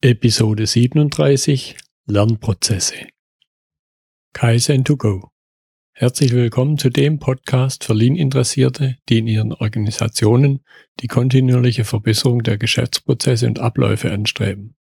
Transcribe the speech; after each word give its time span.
Episode 0.00 0.64
37 0.64 1.76
Lernprozesse 2.06 3.08
Kaizen 4.32 4.84
to 4.84 4.96
go. 4.96 5.32
Herzlich 5.90 6.32
willkommen 6.32 6.78
zu 6.78 6.88
dem 6.88 7.18
Podcast 7.18 7.82
für 7.82 7.94
Lean-Interessierte, 7.94 8.96
die 9.08 9.18
in 9.18 9.26
ihren 9.26 9.52
Organisationen 9.52 10.60
die 11.00 11.08
kontinuierliche 11.08 11.82
Verbesserung 11.82 12.44
der 12.44 12.58
Geschäftsprozesse 12.58 13.48
und 13.48 13.58
Abläufe 13.58 14.12
anstreben, 14.12 14.76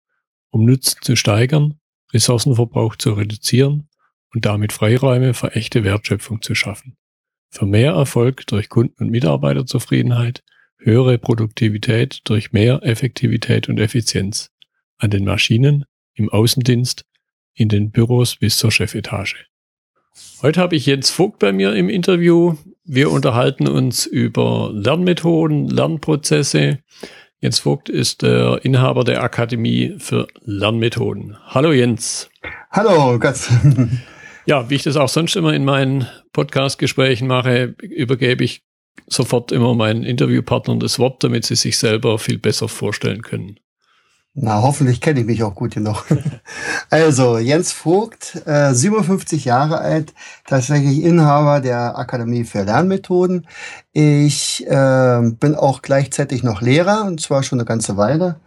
um 0.49 0.65
Nutzen 0.65 0.97
zu 1.03 1.15
steigern, 1.15 1.79
Ressourcenverbrauch 2.11 2.95
zu 2.95 3.13
reduzieren 3.13 3.89
und 4.33 4.45
damit 4.45 4.73
Freiräume 4.73 5.35
für 5.35 5.51
echte 5.51 5.83
Wertschöpfung 5.83 6.41
zu 6.41 6.55
schaffen. 6.55 6.97
Für 7.51 7.67
mehr 7.67 7.91
Erfolg 7.91 8.47
durch 8.47 8.67
Kunden- 8.67 9.03
und 9.03 9.11
Mitarbeiterzufriedenheit, 9.11 10.43
höhere 10.79 11.19
Produktivität 11.19 12.21
durch 12.23 12.51
mehr 12.51 12.79
Effektivität 12.81 13.69
und 13.69 13.79
Effizienz 13.79 14.49
an 15.03 15.09
den 15.09 15.25
Maschinen, 15.25 15.83
im 16.15 16.29
Außendienst, 16.29 17.03
in 17.53 17.67
den 17.67 17.91
Büros 17.91 18.37
bis 18.37 18.57
zur 18.57 18.71
Chefetage. 18.71 19.45
Heute 20.41 20.61
habe 20.61 20.75
ich 20.75 20.85
Jens 20.85 21.09
Vogt 21.09 21.39
bei 21.39 21.51
mir 21.51 21.75
im 21.75 21.89
Interview. 21.89 22.55
Wir 22.85 23.11
unterhalten 23.11 23.67
uns 23.67 24.05
über 24.05 24.71
Lernmethoden, 24.73 25.67
Lernprozesse. 25.67 26.79
Jens 27.39 27.59
Vogt 27.59 27.89
ist 27.89 28.21
der 28.21 28.63
Inhaber 28.63 29.03
der 29.03 29.21
Akademie 29.21 29.95
für 29.97 30.27
Lernmethoden. 30.41 31.37
Hallo 31.47 31.73
Jens. 31.73 32.29
Hallo 32.71 33.19
Götz. 33.19 33.51
Ja, 34.45 34.69
wie 34.69 34.75
ich 34.75 34.83
das 34.83 34.97
auch 34.97 35.07
sonst 35.07 35.37
immer 35.37 35.53
in 35.53 35.63
meinen 35.63 36.05
Podcast-Gesprächen 36.33 37.29
mache, 37.29 37.75
übergebe 37.81 38.43
ich 38.43 38.61
sofort 39.07 39.53
immer 39.53 39.73
meinen 39.73 40.03
Interviewpartnern 40.03 40.81
das 40.81 40.99
Wort, 40.99 41.23
damit 41.23 41.45
sie 41.45 41.55
sich 41.55 41.77
selber 41.77 42.19
viel 42.19 42.39
besser 42.39 42.67
vorstellen 42.67 43.21
können. 43.21 43.57
Na, 44.35 44.63
hoffentlich 44.63 44.99
kenne 44.99 45.19
ich 45.19 45.27
mich 45.27 45.43
auch 45.43 45.53
gut 45.53 45.75
genug. 45.75 46.05
also, 46.89 47.37
Jens 47.37 47.71
Vogt, 47.71 48.41
äh, 48.47 48.73
57 48.73 49.45
Jahre 49.45 49.77
alt, 49.77 50.13
tatsächlich 50.47 51.03
Inhaber 51.03 51.61
der 51.61 51.99
Akademie 51.99 52.43
für 52.43 52.63
Lernmethoden. 52.63 53.45
Ich 53.91 54.65
äh, 54.65 55.21
bin 55.39 55.53
auch 55.53 55.83
gleichzeitig 55.83 56.41
noch 56.41 56.61
Lehrer, 56.63 57.05
und 57.05 57.21
zwar 57.21 57.43
schon 57.43 57.59
eine 57.59 57.67
ganze 57.67 57.95
Weile. 57.95 58.37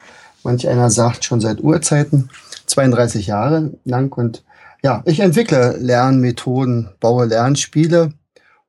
Manch 0.43 0.69
einer 0.69 0.91
sagt 0.91 1.25
schon 1.25 1.41
seit 1.41 1.61
Urzeiten, 1.61 2.31
32 2.67 3.28
Jahre 3.28 3.71
lang. 3.84 4.12
Und 4.12 4.43
ja, 4.83 5.03
ich 5.05 5.21
entwickle 5.21 5.77
Lernmethoden, 5.78 6.89
baue 6.98 7.27
Lernspiele 7.27 8.12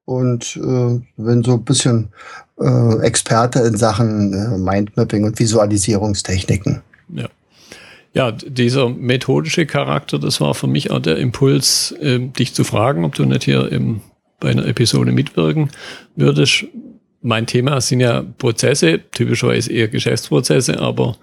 und 0.05 0.55
äh, 0.55 1.01
bin 1.17 1.43
so 1.43 1.53
ein 1.53 1.65
bisschen 1.65 2.09
äh, 2.59 2.99
Experte 2.99 3.59
in 3.61 3.75
Sachen 3.75 4.33
äh, 4.33 4.57
Mindmapping 4.59 5.23
und 5.23 5.39
Visualisierungstechniken. 5.39 6.83
Ja. 7.09 7.29
Ja, 8.13 8.31
dieser 8.31 8.89
methodische 8.89 9.67
Charakter, 9.67 10.17
das 10.17 10.41
war 10.41 10.55
für 10.55 10.65
mich 10.65 10.89
auch 10.89 10.99
der 10.99 11.17
Impuls, 11.17 11.91
äh, 12.01 12.19
dich 12.19 12.53
zu 12.55 12.63
fragen, 12.63 13.05
ob 13.05 13.13
du 13.13 13.25
nicht 13.25 13.43
hier 13.43 13.71
im, 13.71 14.01
bei 14.39 14.49
einer 14.49 14.65
Episode 14.65 15.11
mitwirken 15.11 15.69
würdest. 16.15 16.65
Mein 17.21 17.45
Thema 17.45 17.79
sind 17.79 17.99
ja 17.99 18.23
Prozesse, 18.39 19.01
typischerweise 19.11 19.71
eher 19.71 19.87
Geschäftsprozesse, 19.87 20.79
aber 20.79 21.17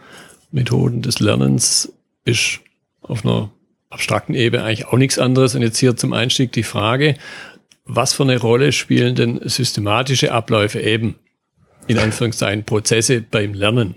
Methoden 0.53 1.03
des 1.03 1.19
Lernens 1.19 1.93
ist 2.25 2.61
auf 3.03 3.25
einer 3.25 3.51
abstrakten 3.91 4.35
Ebene 4.35 4.63
eigentlich 4.63 4.87
auch 4.87 4.97
nichts 4.97 5.19
anderes. 5.19 5.55
Und 5.55 5.63
jetzt 5.63 5.79
hier 5.79 5.97
zum 5.97 6.13
Einstieg 6.13 6.53
die 6.53 6.63
Frage, 6.63 7.17
was 7.85 8.13
für 8.13 8.23
eine 8.23 8.39
Rolle 8.39 8.73
spielen 8.73 9.15
denn 9.15 9.41
systematische 9.45 10.33
Abläufe 10.33 10.81
eben, 10.81 11.17
in 11.87 11.99
Anführungszeichen, 11.99 12.65
Prozesse 12.65 13.21
beim 13.21 13.53
Lernen? 13.55 13.97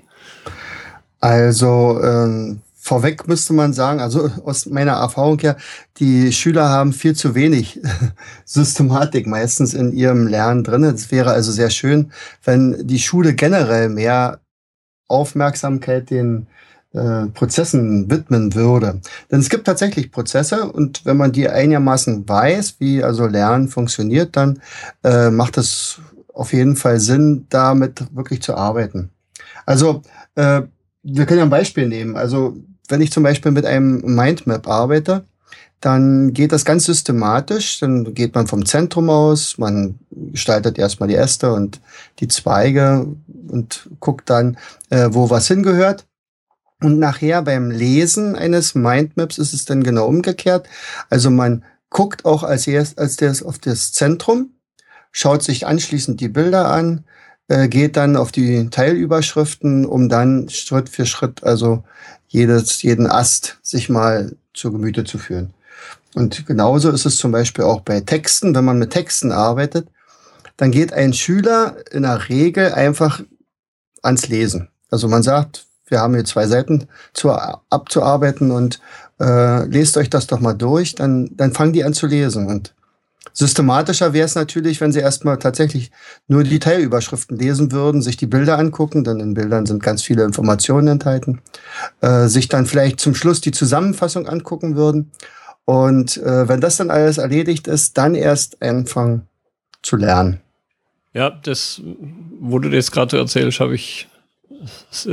Also 1.20 2.00
ähm, 2.04 2.62
vorweg 2.88 3.28
müsste 3.28 3.54
man 3.54 3.74
sagen, 3.74 4.00
also 4.00 4.30
aus 4.46 4.66
meiner 4.66 4.94
Erfahrung 4.94 5.40
her, 5.40 5.58
die 5.98 6.32
Schüler 6.32 6.70
haben 6.70 6.94
viel 6.94 7.16
zu 7.16 7.36
wenig 7.36 7.80
Systematik 8.46 9.28
meistens 9.28 9.74
in 9.74 9.92
ihrem 9.92 10.28
Lernen 10.28 10.64
drin. 10.64 10.84
Es 10.84 11.12
wäre 11.12 11.32
also 11.32 11.52
sehr 11.52 11.70
schön, 11.70 12.12
wenn 12.44 12.88
die 12.88 13.00
Schule 13.00 13.34
generell 13.34 13.90
mehr 13.90 14.40
Aufmerksamkeit 15.08 16.10
den 16.10 16.48
äh, 16.94 17.28
Prozessen 17.28 18.10
widmen 18.10 18.56
würde. 18.56 19.02
Denn 19.30 19.40
es 19.40 19.50
gibt 19.50 19.66
tatsächlich 19.66 20.12
Prozesse 20.12 20.72
und 20.72 21.06
wenn 21.06 21.18
man 21.18 21.32
die 21.32 21.50
einigermaßen 21.50 22.28
weiß, 22.28 22.76
wie 22.80 23.04
also 23.04 23.28
Lernen 23.28 23.68
funktioniert, 23.68 24.36
dann 24.36 24.62
äh, 25.04 25.30
macht 25.30 25.58
es 25.58 26.00
auf 26.34 26.54
jeden 26.54 26.76
Fall 26.76 27.00
Sinn, 27.00 27.48
damit 27.50 28.06
wirklich 28.16 28.42
zu 28.42 28.56
arbeiten. 28.56 29.10
Also 29.66 30.02
äh, 30.36 30.62
wir 31.10 31.26
können 31.26 31.40
ja 31.40 31.46
ein 31.46 31.50
Beispiel 31.50 31.88
nehmen. 31.88 32.18
Also 32.18 32.58
wenn 32.90 33.02
ich 33.02 33.12
zum 33.12 33.24
Beispiel 33.24 33.52
mit 33.52 33.66
einem 33.66 34.02
Mindmap 34.02 34.68
arbeite, 34.68 35.26
dann 35.80 36.34
geht 36.34 36.52
das 36.52 36.66
ganz 36.66 36.86
systematisch. 36.86 37.80
Dann 37.80 38.14
geht 38.14 38.36
man 38.36 38.48
vom 38.48 38.66
Zentrum 38.66 39.10
aus, 39.10 39.58
man 39.58 40.00
gestaltet 40.10 40.78
erstmal 40.78 41.08
die 41.08 41.16
Äste 41.16 41.54
und 41.54 41.80
die 42.20 42.28
Zweige 42.28 43.08
und 43.48 43.90
guckt 44.00 44.30
dann, 44.30 44.58
äh, 44.90 45.10
wo 45.12 45.30
was 45.30 45.48
hingehört. 45.48 46.06
Und 46.82 47.00
nachher 47.00 47.42
beim 47.42 47.72
Lesen 47.72 48.36
eines 48.36 48.76
Mindmaps 48.76 49.38
ist 49.38 49.54
es 49.54 49.66
dann 49.66 49.84
genau 49.84 50.08
umgekehrt. 50.08 50.68
Also 51.10 51.32
man 51.32 51.64
guckt 51.90 52.26
auch 52.26 52.44
als 52.44 52.68
erst 52.68 53.00
als 53.00 53.16
das 53.16 53.42
auf 53.42 53.58
das 53.58 53.94
Zentrum, 53.94 54.52
schaut 55.12 55.42
sich 55.42 55.66
anschließend 55.66 56.20
die 56.20 56.28
Bilder 56.28 56.70
an, 56.70 57.06
geht 57.48 57.96
dann 57.96 58.18
auf 58.18 58.32
die 58.32 58.70
Teilüberschriften, 58.70 59.86
um 59.86 60.10
dann 60.10 60.50
Schritt 60.50 60.90
für 60.90 61.06
Schritt, 61.06 61.44
also 61.44 61.84
jedes, 62.28 62.82
jeden 62.82 63.08
Ast 63.08 63.58
sich 63.62 63.90
mal 63.90 64.36
zu 64.54 64.72
Gemüte 64.72 65.04
zu 65.04 65.18
führen. 65.18 65.54
Und 66.14 66.46
genauso 66.46 66.90
ist 66.90 67.06
es 67.06 67.18
zum 67.18 67.32
Beispiel 67.32 67.64
auch 67.64 67.82
bei 67.82 68.02
Texten, 68.02 68.56
wenn 68.56 68.66
man 68.66 68.80
mit 68.80 68.92
Texten 68.92 69.32
arbeitet, 69.32 69.88
dann 70.58 70.72
geht 70.72 70.92
ein 70.92 71.14
Schüler 71.14 71.78
in 71.92 72.04
der 72.04 72.30
Regel 72.30 72.74
einfach 72.74 73.22
ans 74.02 74.28
Lesen. 74.28 74.70
Also 74.90 75.08
man 75.08 75.24
sagt, 75.24 75.66
wir 75.86 76.00
haben 76.00 76.16
hier 76.16 76.26
zwei 76.26 76.48
Seiten 76.48 76.88
zu, 77.14 77.32
abzuarbeiten 77.32 78.52
und 78.52 78.80
äh, 79.20 79.66
lest 79.66 79.98
euch 79.98 80.10
das 80.10 80.28
doch 80.28 80.40
mal 80.40 80.54
durch, 80.54 80.96
dann, 80.96 81.30
dann 81.36 81.54
fangen 81.54 81.74
die 81.74 81.84
an 81.84 81.94
zu 81.94 82.08
lesen. 82.08 82.48
Und 82.48 82.74
Systematischer 83.38 84.14
wäre 84.14 84.26
es 84.26 84.34
natürlich, 84.34 84.82
wenn 84.82 84.92
Sie 84.92 85.00
erstmal 85.00 85.38
tatsächlich 85.38 85.92
nur 86.28 86.44
die 86.44 86.58
Teilüberschriften 86.58 87.38
lesen 87.38 87.72
würden, 87.72 88.02
sich 88.02 88.18
die 88.18 88.26
Bilder 88.26 88.58
angucken, 88.58 89.04
denn 89.04 89.20
in 89.20 89.36
Bildern 89.36 89.68
sind 89.68 89.84
ganz 89.84 90.02
viele 90.02 90.24
Informationen 90.24 90.88
enthalten, 90.88 91.40
äh, 92.02 92.26
sich 92.30 92.48
dann 92.48 92.66
vielleicht 92.66 93.00
zum 93.00 93.14
Schluss 93.14 93.40
die 93.40 93.52
Zusammenfassung 93.52 94.28
angucken 94.28 94.76
würden. 94.76 95.12
Und 95.66 96.18
äh, 96.18 96.50
wenn 96.50 96.62
das 96.62 96.78
dann 96.78 96.90
alles 96.90 97.20
erledigt 97.20 97.68
ist, 97.68 97.96
dann 98.00 98.16
erst 98.16 98.60
anfangen 98.64 99.28
zu 99.84 99.98
lernen. 99.98 100.42
Ja, 101.14 101.30
das, 101.30 101.80
wo 102.40 102.58
du 102.58 102.72
das 102.72 102.90
gerade 102.90 103.20
erzählst, 103.20 103.60
habe 103.60 103.76
ich 103.76 104.08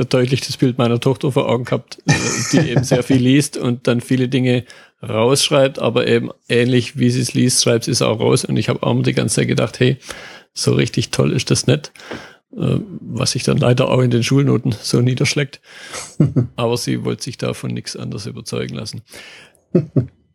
deutlich 0.09 0.41
das 0.41 0.57
Bild 0.57 0.79
meiner 0.79 0.99
Tochter 0.99 1.31
vor 1.31 1.47
Augen 1.47 1.65
gehabt, 1.65 1.99
äh, 2.07 2.13
die 2.51 2.71
eben 2.71 2.83
sehr 2.83 3.03
viel 3.03 3.21
liest 3.21 3.55
und 3.55 3.85
dann 3.85 4.01
viele 4.01 4.29
Dinge 4.29 4.65
rausschreibt, 5.09 5.79
aber 5.79 6.07
eben 6.07 6.31
ähnlich 6.49 6.97
wie 6.97 7.09
sie 7.09 7.21
es 7.21 7.33
liest, 7.33 7.63
schreibt 7.63 7.85
sie 7.85 7.91
es 7.91 8.01
auch 8.01 8.19
raus. 8.19 8.45
Und 8.45 8.57
ich 8.57 8.69
habe 8.69 8.83
auch 8.83 9.01
die 9.01 9.13
ganze 9.13 9.35
Zeit 9.35 9.47
gedacht, 9.47 9.79
hey, 9.79 9.97
so 10.53 10.73
richtig 10.73 11.11
toll 11.11 11.31
ist 11.31 11.51
das 11.51 11.67
nicht. 11.67 11.91
Äh, 12.55 12.79
was 13.01 13.31
sich 13.31 13.43
dann 13.43 13.57
leider 13.57 13.89
auch 13.89 13.99
in 13.99 14.11
den 14.11 14.23
Schulnoten 14.23 14.73
so 14.79 15.01
niederschlägt. 15.01 15.61
aber 16.55 16.77
sie 16.77 17.03
wollte 17.03 17.23
sich 17.23 17.37
davon 17.37 17.73
nichts 17.73 17.95
anderes 17.95 18.25
überzeugen 18.25 18.75
lassen. 18.75 19.01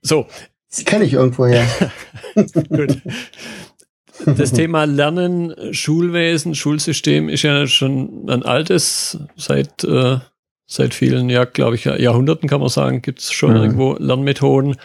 So. 0.03 0.26
Das 0.70 0.87
kenne 0.87 1.04
ich 1.04 1.12
irgendwo 1.12 1.44
her. 1.44 1.66
Gut. 2.70 3.02
Das 4.25 4.50
Thema 4.50 4.84
Lernen, 4.84 5.54
Schulwesen, 5.75 6.54
Schulsystem 6.54 7.28
ist 7.28 7.42
ja 7.42 7.66
schon 7.66 8.26
ein 8.31 8.42
altes, 8.42 9.19
seit 9.37 9.84
äh, 9.84 10.20
seit 10.70 10.94
vielen, 10.94 11.28
ja, 11.28 11.44
glaube 11.44 11.75
ich, 11.75 11.84
Jahrhunderten 11.84 12.48
kann 12.48 12.60
man 12.60 12.69
sagen, 12.69 13.03
gibt 13.03 13.19
es 13.19 13.32
schon 13.32 13.50
mhm. 13.50 13.56
irgendwo 13.56 13.96
Lernmethoden. 13.99 14.76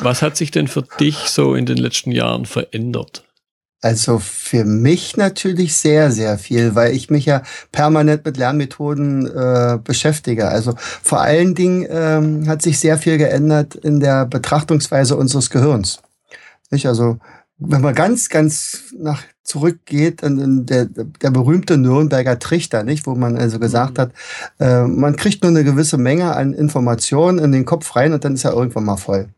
Was 0.00 0.22
hat 0.22 0.36
sich 0.36 0.50
denn 0.50 0.66
für 0.66 0.82
dich 0.98 1.16
so 1.16 1.54
in 1.54 1.66
den 1.66 1.76
letzten 1.76 2.10
Jahren 2.10 2.46
verändert? 2.46 3.22
Also 3.82 4.18
für 4.18 4.64
mich 4.64 5.16
natürlich 5.16 5.76
sehr, 5.76 6.10
sehr 6.10 6.38
viel, 6.38 6.74
weil 6.74 6.94
ich 6.96 7.10
mich 7.10 7.26
ja 7.26 7.42
permanent 7.70 8.24
mit 8.24 8.38
Lernmethoden 8.38 9.26
äh, 9.26 9.78
beschäftige. 9.82 10.48
Also 10.48 10.74
vor 10.78 11.20
allen 11.20 11.54
Dingen 11.54 11.86
ähm, 11.88 12.48
hat 12.48 12.62
sich 12.62 12.80
sehr 12.80 12.96
viel 12.96 13.18
geändert 13.18 13.74
in 13.74 14.00
der 14.00 14.24
Betrachtungsweise 14.24 15.16
unseres 15.16 15.50
Gehirns. 15.50 16.00
Nicht? 16.70 16.86
Also 16.86 17.18
wenn 17.58 17.80
man 17.80 17.94
ganz, 17.94 18.28
ganz 18.28 18.94
nach 18.98 19.22
zurückgeht, 19.42 20.24
an 20.24 20.66
der, 20.66 20.86
der 20.86 21.30
berühmte 21.30 21.78
Nürnberger 21.78 22.38
Trichter, 22.38 22.82
nicht, 22.82 23.06
wo 23.06 23.14
man 23.14 23.36
also 23.38 23.58
gesagt 23.58 23.96
mhm. 23.96 24.02
hat, 24.02 24.12
äh, 24.58 24.82
man 24.82 25.16
kriegt 25.16 25.42
nur 25.42 25.50
eine 25.50 25.64
gewisse 25.64 25.98
Menge 25.98 26.34
an 26.34 26.52
Informationen 26.52 27.38
in 27.38 27.52
den 27.52 27.64
Kopf 27.64 27.94
rein 27.96 28.12
und 28.12 28.24
dann 28.24 28.34
ist 28.34 28.44
er 28.44 28.52
irgendwann 28.52 28.84
mal 28.84 28.96
voll. 28.96 29.28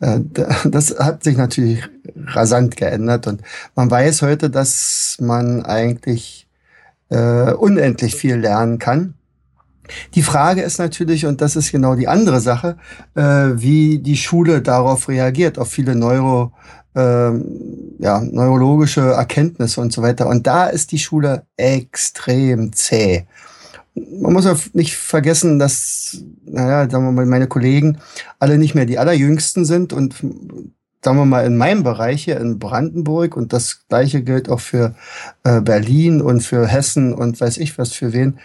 Äh, 0.00 0.20
das 0.64 0.98
hat 0.98 1.22
sich 1.22 1.36
natürlich 1.36 1.82
rasant 2.28 2.76
geändert 2.76 3.26
und 3.26 3.42
man 3.74 3.90
weiß 3.90 4.22
heute, 4.22 4.50
dass 4.50 5.18
man 5.20 5.64
eigentlich 5.64 6.48
äh, 7.10 7.52
unendlich 7.52 8.16
viel 8.16 8.36
lernen 8.36 8.78
kann. 8.78 9.14
Die 10.14 10.22
Frage 10.22 10.62
ist 10.62 10.78
natürlich, 10.78 11.26
und 11.26 11.40
das 11.40 11.56
ist 11.56 11.72
genau 11.72 11.96
die 11.96 12.08
andere 12.08 12.40
Sache, 12.40 12.76
äh, 13.14 13.22
wie 13.22 13.98
die 13.98 14.16
Schule 14.16 14.62
darauf 14.62 15.08
reagiert, 15.08 15.58
auf 15.58 15.68
viele 15.68 15.94
Neuro, 15.94 16.52
äh, 16.94 17.30
ja, 17.98 18.20
neurologische 18.20 19.00
Erkenntnisse 19.00 19.80
und 19.80 19.92
so 19.92 20.02
weiter. 20.02 20.26
Und 20.26 20.46
da 20.46 20.66
ist 20.66 20.92
die 20.92 20.98
Schule 20.98 21.46
extrem 21.56 22.72
zäh. 22.72 23.26
Man 23.94 24.32
muss 24.32 24.46
auch 24.46 24.58
nicht 24.72 24.96
vergessen, 24.96 25.58
dass, 25.58 26.22
naja, 26.44 26.88
sagen 26.88 27.04
wir 27.04 27.12
mal, 27.12 27.26
meine 27.26 27.46
Kollegen 27.46 27.98
alle 28.38 28.58
nicht 28.58 28.74
mehr 28.74 28.86
die 28.86 28.98
allerjüngsten 28.98 29.64
sind 29.64 29.92
und 29.92 30.14
sagen 31.04 31.18
wir 31.18 31.24
mal, 31.26 31.44
in 31.44 31.56
meinem 31.56 31.82
Bereich 31.82 32.24
hier 32.24 32.40
in 32.40 32.58
Brandenburg 32.58 33.36
und 33.36 33.52
das 33.52 33.86
gleiche 33.88 34.22
gilt 34.22 34.48
auch 34.48 34.60
für 34.60 34.94
äh, 35.44 35.60
Berlin 35.60 36.22
und 36.22 36.42
für 36.42 36.66
Hessen 36.66 37.12
und 37.12 37.40
weiß 37.40 37.58
ich 37.58 37.76
was 37.76 37.92
für 37.92 38.12
wen, 38.12 38.38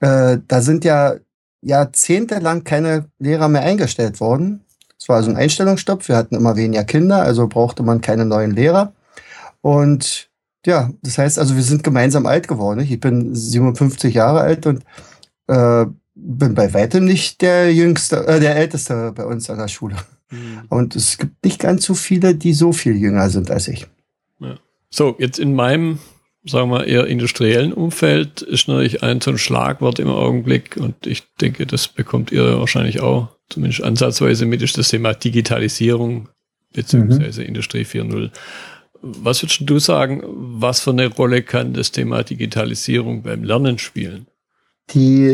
äh, 0.00 0.38
da 0.46 0.60
sind 0.62 0.84
ja 0.84 1.16
jahrzehntelang 1.60 2.64
keine 2.64 3.06
Lehrer 3.18 3.48
mehr 3.48 3.62
eingestellt 3.62 4.20
worden. 4.20 4.63
Es 5.04 5.08
war 5.10 5.16
also 5.16 5.28
ein 5.28 5.36
Einstellungsstopp. 5.36 6.08
Wir 6.08 6.16
hatten 6.16 6.34
immer 6.34 6.56
weniger 6.56 6.82
Kinder, 6.82 7.20
also 7.20 7.46
brauchte 7.46 7.82
man 7.82 8.00
keine 8.00 8.24
neuen 8.24 8.52
Lehrer. 8.52 8.94
Und 9.60 10.30
ja, 10.64 10.92
das 11.02 11.18
heißt 11.18 11.38
also, 11.38 11.56
wir 11.56 11.62
sind 11.62 11.84
gemeinsam 11.84 12.24
alt 12.24 12.48
geworden. 12.48 12.80
Ich 12.80 13.00
bin 13.00 13.34
57 13.34 14.14
Jahre 14.14 14.40
alt 14.40 14.64
und 14.64 14.82
äh, 15.48 15.84
bin 16.14 16.54
bei 16.54 16.72
weitem 16.72 17.04
nicht 17.04 17.42
der 17.42 17.70
jüngste, 17.74 18.26
äh, 18.26 18.40
der 18.40 18.56
älteste 18.56 19.12
bei 19.14 19.26
uns 19.26 19.50
an 19.50 19.58
der 19.58 19.68
Schule. 19.68 19.96
Mhm. 20.30 20.62
Und 20.70 20.96
es 20.96 21.18
gibt 21.18 21.44
nicht 21.44 21.60
ganz 21.60 21.84
so 21.84 21.92
viele, 21.92 22.34
die 22.34 22.54
so 22.54 22.72
viel 22.72 22.96
jünger 22.96 23.28
sind 23.28 23.50
als 23.50 23.68
ich. 23.68 23.86
Ja. 24.40 24.56
So, 24.88 25.16
jetzt 25.18 25.38
in 25.38 25.54
meinem 25.54 25.98
sagen 26.46 26.70
wir, 26.70 26.86
eher 26.86 27.06
industriellen 27.06 27.74
Umfeld 27.74 28.40
ist 28.40 28.68
natürlich 28.68 29.02
ein 29.02 29.20
so 29.20 29.32
ein 29.32 29.38
Schlagwort 29.38 29.98
im 29.98 30.08
Augenblick 30.08 30.78
und 30.78 31.06
ich 31.06 31.24
denke, 31.42 31.66
das 31.66 31.88
bekommt 31.88 32.32
ihr 32.32 32.58
wahrscheinlich 32.58 33.00
auch 33.00 33.28
zumindest 33.50 33.82
ansatzweise 33.82 34.46
mit, 34.46 34.62
ist 34.62 34.78
das 34.78 34.88
Thema 34.88 35.14
Digitalisierung 35.14 36.28
beziehungsweise 36.72 37.42
mhm. 37.42 37.48
Industrie 37.48 37.82
4.0. 37.82 38.30
Was 39.00 39.42
würdest 39.42 39.62
du 39.64 39.78
sagen, 39.78 40.22
was 40.24 40.80
für 40.80 40.90
eine 40.90 41.06
Rolle 41.08 41.42
kann 41.42 41.74
das 41.74 41.92
Thema 41.92 42.22
Digitalisierung 42.22 43.22
beim 43.22 43.44
Lernen 43.44 43.78
spielen? 43.78 44.26
Die, 44.90 45.26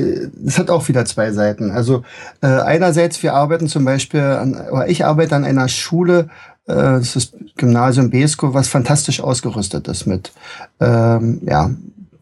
es 0.47 0.59
hat 0.59 0.71
auch 0.71 0.89
wieder 0.89 1.05
zwei 1.07 1.33
Seiten. 1.33 1.71
Also 1.71 2.05
äh, 2.41 2.47
einerseits, 2.47 3.23
wir 3.23 3.35
arbeiten 3.35 3.69
zum 3.69 3.85
Beispiel 3.85 4.21
an, 4.21 4.55
oder 4.71 4.89
ich 4.89 5.05
arbeite 5.05 5.35
an 5.35 5.45
einer 5.45 5.69
Schule, 5.69 6.29
äh, 6.67 6.75
das 6.75 7.17
ist 7.17 7.35
Gymnasium 7.57 8.11
Besko, 8.11 8.55
was 8.55 8.69
fantastisch 8.69 9.21
ausgerüstet 9.21 9.89
ist 9.89 10.07
mit 10.07 10.33
ähm, 10.81 11.41
ja, 11.45 11.71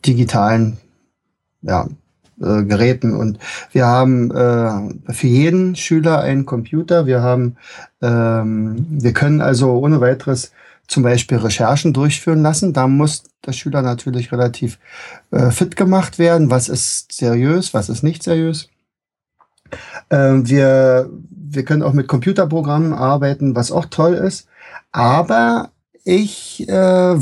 digitalen 0.07 0.79
ja, 1.63 1.89
äh, 2.41 2.65
Geräten. 2.65 3.15
Und 3.15 3.39
wir 3.73 3.87
haben 3.87 4.31
äh, 4.31 5.13
für 5.13 5.27
jeden 5.27 5.77
Schüler 5.77 6.21
einen 6.21 6.47
Computer. 6.47 7.07
Wir 7.07 7.23
haben, 7.23 7.57
ähm, 8.03 8.87
wir 8.89 9.13
können 9.13 9.41
also 9.41 9.73
ohne 9.73 10.01
weiteres 10.01 10.53
zum 10.87 11.03
Beispiel 11.03 11.39
Recherchen 11.39 11.93
durchführen 11.93 12.43
lassen. 12.43 12.73
Da 12.73 12.89
muss 12.89 13.25
der 13.45 13.53
Schüler 13.53 13.83
natürlich 13.83 14.33
relativ 14.33 14.79
äh, 15.31 15.51
fit 15.51 15.77
gemacht 15.77 16.19
werden. 16.19 16.51
Was 16.51 16.69
ist 16.69 17.13
seriös, 17.13 17.75
was 17.75 17.89
ist 17.89 18.03
nicht 18.03 18.23
seriös? 18.23 18.69
Ähm, 20.11 20.49
wir, 20.49 21.11
wir 21.31 21.65
können 21.65 21.83
auch 21.83 21.93
mit 21.93 22.09
Computerprogrammen 22.09 22.95
arbeiten, 22.95 23.55
was 23.55 23.71
auch 23.71 23.87
toll 23.87 24.15
ist. 24.15 24.49
Aber 24.91 25.71
ich 26.09 26.67
äh, 26.67 26.73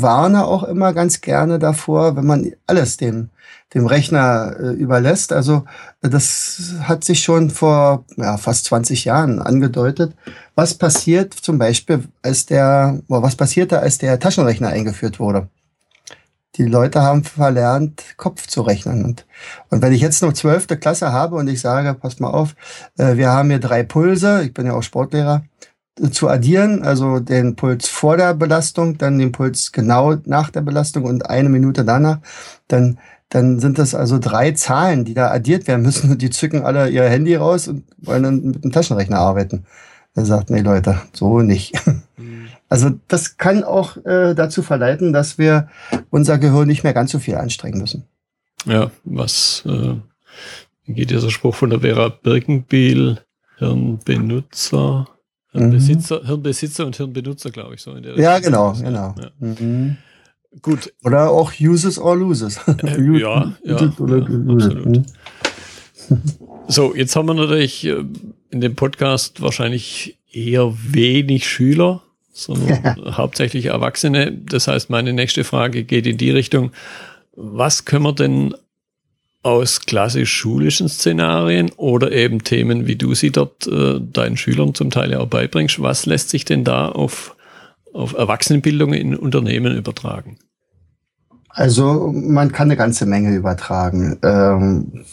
warne 0.01 0.45
auch 0.45 0.63
immer 0.63 0.93
ganz 0.93 1.19
gerne 1.19 1.59
davor, 1.59 2.15
wenn 2.15 2.25
man 2.25 2.53
alles 2.67 2.95
dem, 2.95 3.31
dem 3.73 3.85
Rechner 3.85 4.55
äh, 4.57 4.69
überlässt. 4.69 5.33
Also 5.33 5.65
das 5.99 6.75
hat 6.83 7.03
sich 7.03 7.21
schon 7.21 7.49
vor 7.49 8.05
ja, 8.15 8.37
fast 8.37 8.63
20 8.63 9.03
Jahren 9.03 9.41
angedeutet. 9.41 10.15
Was 10.55 10.73
passiert 10.73 11.33
zum 11.33 11.57
Beispiel, 11.57 12.05
als 12.21 12.45
der, 12.45 13.01
was 13.09 13.35
passierte, 13.35 13.81
als 13.81 13.97
der 13.97 14.21
Taschenrechner 14.21 14.69
eingeführt 14.69 15.19
wurde? 15.19 15.49
Die 16.55 16.63
Leute 16.63 17.01
haben 17.01 17.25
verlernt, 17.25 18.15
Kopf 18.15 18.47
zu 18.47 18.61
rechnen. 18.61 19.03
Und, 19.03 19.25
und 19.69 19.81
wenn 19.81 19.91
ich 19.91 19.99
jetzt 19.99 20.23
noch 20.23 20.31
zwölfte 20.31 20.77
Klasse 20.77 21.11
habe 21.11 21.35
und 21.35 21.49
ich 21.49 21.59
sage, 21.59 21.93
pass 21.93 22.21
mal 22.21 22.31
auf, 22.31 22.55
äh, 22.97 23.17
wir 23.17 23.31
haben 23.31 23.49
hier 23.49 23.59
drei 23.59 23.83
Pulse, 23.83 24.43
ich 24.43 24.53
bin 24.53 24.65
ja 24.65 24.73
auch 24.75 24.81
Sportlehrer, 24.81 25.43
zu 26.11 26.27
addieren, 26.27 26.83
also 26.83 27.19
den 27.19 27.55
Puls 27.55 27.87
vor 27.87 28.17
der 28.17 28.33
Belastung, 28.33 28.97
dann 28.97 29.17
den 29.17 29.31
Puls 29.31 29.71
genau 29.71 30.15
nach 30.25 30.49
der 30.49 30.61
Belastung 30.61 31.03
und 31.03 31.29
eine 31.29 31.49
Minute 31.49 31.83
danach, 31.83 32.19
dann, 32.67 32.99
dann 33.29 33.59
sind 33.59 33.77
das 33.79 33.95
also 33.95 34.19
drei 34.19 34.51
Zahlen, 34.51 35.05
die 35.05 35.13
da 35.13 35.31
addiert 35.31 35.67
werden 35.67 35.81
müssen 35.83 36.11
und 36.11 36.21
die 36.21 36.29
zücken 36.29 36.63
alle 36.63 36.89
ihr 36.89 37.03
Handy 37.03 37.35
raus 37.35 37.67
und 37.67 37.83
wollen 37.97 38.23
dann 38.23 38.41
mit 38.43 38.63
dem 38.63 38.71
Taschenrechner 38.71 39.17
arbeiten. 39.17 39.65
Er 40.15 40.25
sagt, 40.25 40.49
nee 40.49 40.61
Leute, 40.61 41.01
so 41.13 41.41
nicht. 41.41 41.73
Mhm. 42.17 42.47
Also 42.69 42.91
das 43.07 43.37
kann 43.37 43.63
auch 43.63 43.95
äh, 44.05 44.33
dazu 44.33 44.61
verleiten, 44.61 45.13
dass 45.13 45.37
wir 45.37 45.69
unser 46.09 46.37
Gehirn 46.37 46.67
nicht 46.67 46.83
mehr 46.83 46.93
ganz 46.93 47.11
so 47.13 47.19
viel 47.19 47.35
anstrengen 47.35 47.79
müssen. 47.79 48.03
Ja, 48.65 48.91
was 49.05 49.63
äh, 49.65 49.95
geht 50.85 51.11
dieser 51.11 51.29
Spruch 51.29 51.55
von 51.55 51.69
der 51.69 51.79
Vera 51.79 52.09
Birkenbiel, 52.09 53.19
Hirnbenutzer, 53.57 55.07
Hirnbesitzer, 55.57 56.21
mhm. 56.21 56.27
Hirnbesitzer 56.27 56.85
und 56.85 56.95
Hirnbenutzer, 56.95 57.51
glaube 57.51 57.75
ich, 57.75 57.81
so 57.81 57.91
in 57.91 58.03
der 58.03 58.17
Ja, 58.19 58.39
genau, 58.39 58.73
genau. 58.73 59.15
Ja. 59.19 59.31
Mhm. 59.39 59.97
Gut. 60.61 60.93
Oder 61.03 61.29
auch 61.29 61.51
uses 61.59 61.99
or 61.99 62.15
loses. 62.15 62.59
Äh, 62.67 63.01
ja, 63.19 63.53
ja, 63.63 63.75
ja, 63.75 63.77
absolut. 63.77 64.29
Mhm. 64.29 65.05
So, 66.67 66.95
jetzt 66.95 67.15
haben 67.15 67.27
wir 67.27 67.33
natürlich 67.33 67.85
äh, 67.85 68.03
in 68.49 68.61
dem 68.61 68.75
Podcast 68.75 69.41
wahrscheinlich 69.41 70.17
eher 70.31 70.73
wenig 70.75 71.47
Schüler, 71.47 72.01
sondern 72.33 73.17
hauptsächlich 73.17 73.67
Erwachsene. 73.67 74.31
Das 74.31 74.67
heißt, 74.67 74.89
meine 74.89 75.13
nächste 75.13 75.43
Frage 75.43 75.83
geht 75.83 76.07
in 76.07 76.17
die 76.17 76.31
Richtung, 76.31 76.71
was 77.35 77.85
können 77.85 78.03
wir 78.03 78.13
denn 78.13 78.55
aus 79.47 79.79
klassisch 79.79 80.33
schulischen 80.33 80.89
Szenarien 80.89 81.71
oder 81.77 82.11
eben 82.11 82.43
Themen, 82.43 82.85
wie 82.85 82.97
du 82.97 83.15
sie 83.15 83.31
dort 83.31 83.65
äh, 83.65 83.97
deinen 84.01 84.35
Schülern 84.35 84.75
zum 84.75 84.89
Teil 84.89 85.11
ja 85.11 85.19
auch 85.19 85.27
beibringst. 85.27 85.81
Was 85.81 86.05
lässt 86.05 86.29
sich 86.29 86.43
denn 86.43 86.65
da 86.65 86.89
auf, 86.89 87.33
auf 87.93 88.11
Erwachsenenbildung 88.11 88.91
in 88.91 89.15
Unternehmen 89.15 89.73
übertragen? 89.73 90.37
Also 91.47 92.11
man 92.13 92.51
kann 92.51 92.67
eine 92.67 92.75
ganze 92.75 93.05
Menge 93.05 93.33
übertragen. 93.33 94.17
Ähm, 94.21 95.05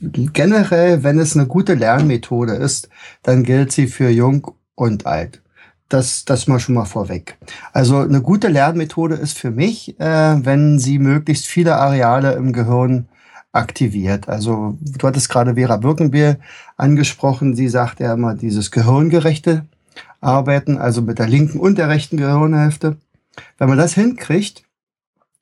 generell, 0.00 1.02
wenn 1.02 1.18
es 1.18 1.36
eine 1.36 1.48
gute 1.48 1.74
Lernmethode 1.74 2.52
ist, 2.52 2.88
dann 3.24 3.42
gilt 3.42 3.72
sie 3.72 3.88
für 3.88 4.10
jung 4.10 4.52
und 4.76 5.06
alt. 5.06 5.42
Das, 5.88 6.24
das 6.24 6.46
mal 6.46 6.60
schon 6.60 6.76
mal 6.76 6.84
vorweg. 6.84 7.36
Also 7.72 7.98
eine 7.98 8.22
gute 8.22 8.46
Lernmethode 8.46 9.16
ist 9.16 9.36
für 9.36 9.50
mich, 9.50 9.98
äh, 9.98 10.36
wenn 10.44 10.78
sie 10.78 11.00
möglichst 11.00 11.46
viele 11.46 11.74
Areale 11.74 12.34
im 12.34 12.52
Gehirn 12.52 13.08
aktiviert. 13.52 14.28
Also 14.28 14.76
du 14.80 15.06
hattest 15.06 15.28
gerade 15.28 15.54
Vera 15.54 15.76
Birkenbier 15.76 16.38
angesprochen. 16.76 17.54
Sie 17.54 17.68
sagt 17.68 18.00
ja 18.00 18.14
immer 18.14 18.34
dieses 18.34 18.70
gehirngerechte 18.70 19.66
Arbeiten, 20.20 20.78
also 20.78 21.02
mit 21.02 21.18
der 21.18 21.28
linken 21.28 21.60
und 21.60 21.78
der 21.78 21.88
rechten 21.88 22.16
Gehirnhälfte. 22.16 22.96
Wenn 23.58 23.68
man 23.68 23.78
das 23.78 23.94
hinkriegt, 23.94 24.64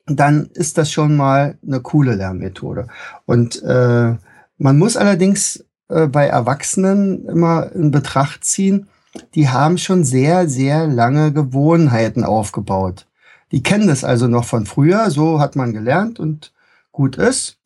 dann 0.06 0.46
ist 0.54 0.76
das 0.78 0.90
schon 0.90 1.16
mal 1.16 1.56
eine 1.64 1.80
coole 1.80 2.16
Lernmethode. 2.16 2.88
Und 3.26 3.62
äh, 3.62 4.16
man 4.58 4.78
muss 4.78 4.96
allerdings 4.96 5.64
äh, 5.88 6.06
bei 6.06 6.26
Erwachsenen 6.26 7.26
immer 7.26 7.70
in 7.72 7.90
Betracht 7.90 8.44
ziehen, 8.44 8.88
die 9.34 9.48
haben 9.48 9.78
schon 9.78 10.04
sehr, 10.04 10.48
sehr 10.48 10.86
lange 10.86 11.32
Gewohnheiten 11.32 12.24
aufgebaut. 12.24 13.06
Die 13.52 13.62
kennen 13.62 13.88
das 13.88 14.04
also 14.04 14.28
noch 14.28 14.44
von 14.44 14.66
früher, 14.66 15.10
so 15.10 15.40
hat 15.40 15.56
man 15.56 15.72
gelernt 15.72 16.20
und 16.20 16.52
gut 16.92 17.16
ist. 17.16 17.59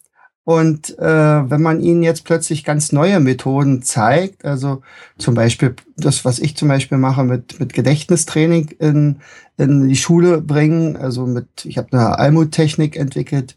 Und 0.44 0.98
äh, 0.98 1.50
wenn 1.50 1.62
man 1.62 1.80
ihnen 1.80 2.02
jetzt 2.02 2.24
plötzlich 2.24 2.64
ganz 2.64 2.92
neue 2.92 3.18
Methoden 3.18 3.82
zeigt, 3.82 4.44
also 4.44 4.82
zum 5.16 5.34
Beispiel 5.34 5.74
das, 5.96 6.26
was 6.26 6.38
ich 6.38 6.54
zum 6.54 6.68
Beispiel 6.68 6.98
mache 6.98 7.24
mit, 7.24 7.58
mit 7.60 7.72
Gedächtnistraining 7.72 8.68
in, 8.78 9.20
in 9.56 9.88
die 9.88 9.96
Schule 9.96 10.42
bringen, 10.42 10.98
also 10.98 11.26
mit, 11.26 11.64
ich 11.64 11.78
habe 11.78 11.88
eine 11.92 12.18
Almut-Technik 12.18 12.96
entwickelt, 12.96 13.56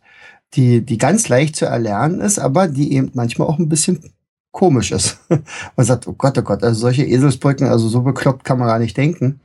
die, 0.53 0.81
die 0.81 0.97
ganz 0.97 1.27
leicht 1.27 1.57
zu 1.57 1.65
erlernen 1.65 2.21
ist, 2.21 2.39
aber 2.39 2.69
die 2.69 2.93
eben 2.93 3.11
manchmal 3.13 3.49
auch 3.49 3.59
ein 3.59 3.67
bisschen 3.67 4.13
komisch 4.51 4.91
ist. 4.93 5.19
man 5.75 5.85
sagt, 5.85 6.07
oh 6.07 6.13
Gott, 6.13 6.37
oh 6.37 6.41
Gott, 6.41 6.63
also 6.63 6.79
solche 6.79 7.03
Eselsbrücken, 7.03 7.67
also 7.67 7.89
so 7.89 8.01
bekloppt 8.01 8.45
kann 8.45 8.59
man 8.59 8.69
gar 8.69 8.79
nicht 8.79 8.95
denken. 8.95 9.41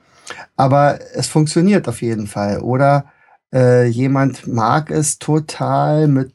Aber 0.56 1.00
es 1.14 1.26
funktioniert 1.26 1.88
auf 1.88 2.02
jeden 2.02 2.28
Fall. 2.28 2.60
Oder 2.60 3.06
äh, 3.52 3.86
jemand 3.88 4.46
mag 4.46 4.92
es 4.92 5.18
total 5.18 6.06
mit 6.06 6.32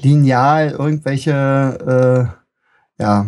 lineal 0.00 0.70
irgendwelche 0.70 2.32
äh, 2.32 2.46
ja, 2.98 3.26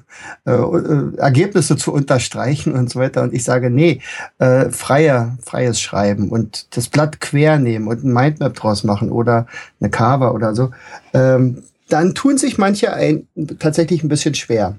äh, 0.46 0.52
äh, 0.52 1.16
Ergebnisse 1.18 1.76
zu 1.76 1.92
unterstreichen 1.92 2.74
und 2.74 2.90
so 2.90 2.98
weiter. 2.98 3.22
Und 3.22 3.32
ich 3.32 3.44
sage, 3.44 3.70
nee, 3.70 4.00
äh, 4.38 4.70
freie, 4.70 5.38
freies 5.44 5.80
Schreiben 5.80 6.30
und 6.30 6.76
das 6.76 6.88
Blatt 6.88 7.20
quer 7.20 7.58
nehmen 7.58 7.86
und 7.86 8.04
ein 8.04 8.12
Mindmap 8.12 8.54
draus 8.54 8.82
machen 8.82 9.12
oder 9.12 9.46
eine 9.80 9.90
Cover 9.90 10.34
oder 10.34 10.54
so. 10.54 10.70
Ähm, 11.12 11.62
dann 11.88 12.14
tun 12.14 12.38
sich 12.38 12.58
manche 12.58 12.92
ein, 12.92 13.28
tatsächlich 13.60 14.02
ein 14.02 14.08
bisschen 14.08 14.34
schwer. 14.34 14.76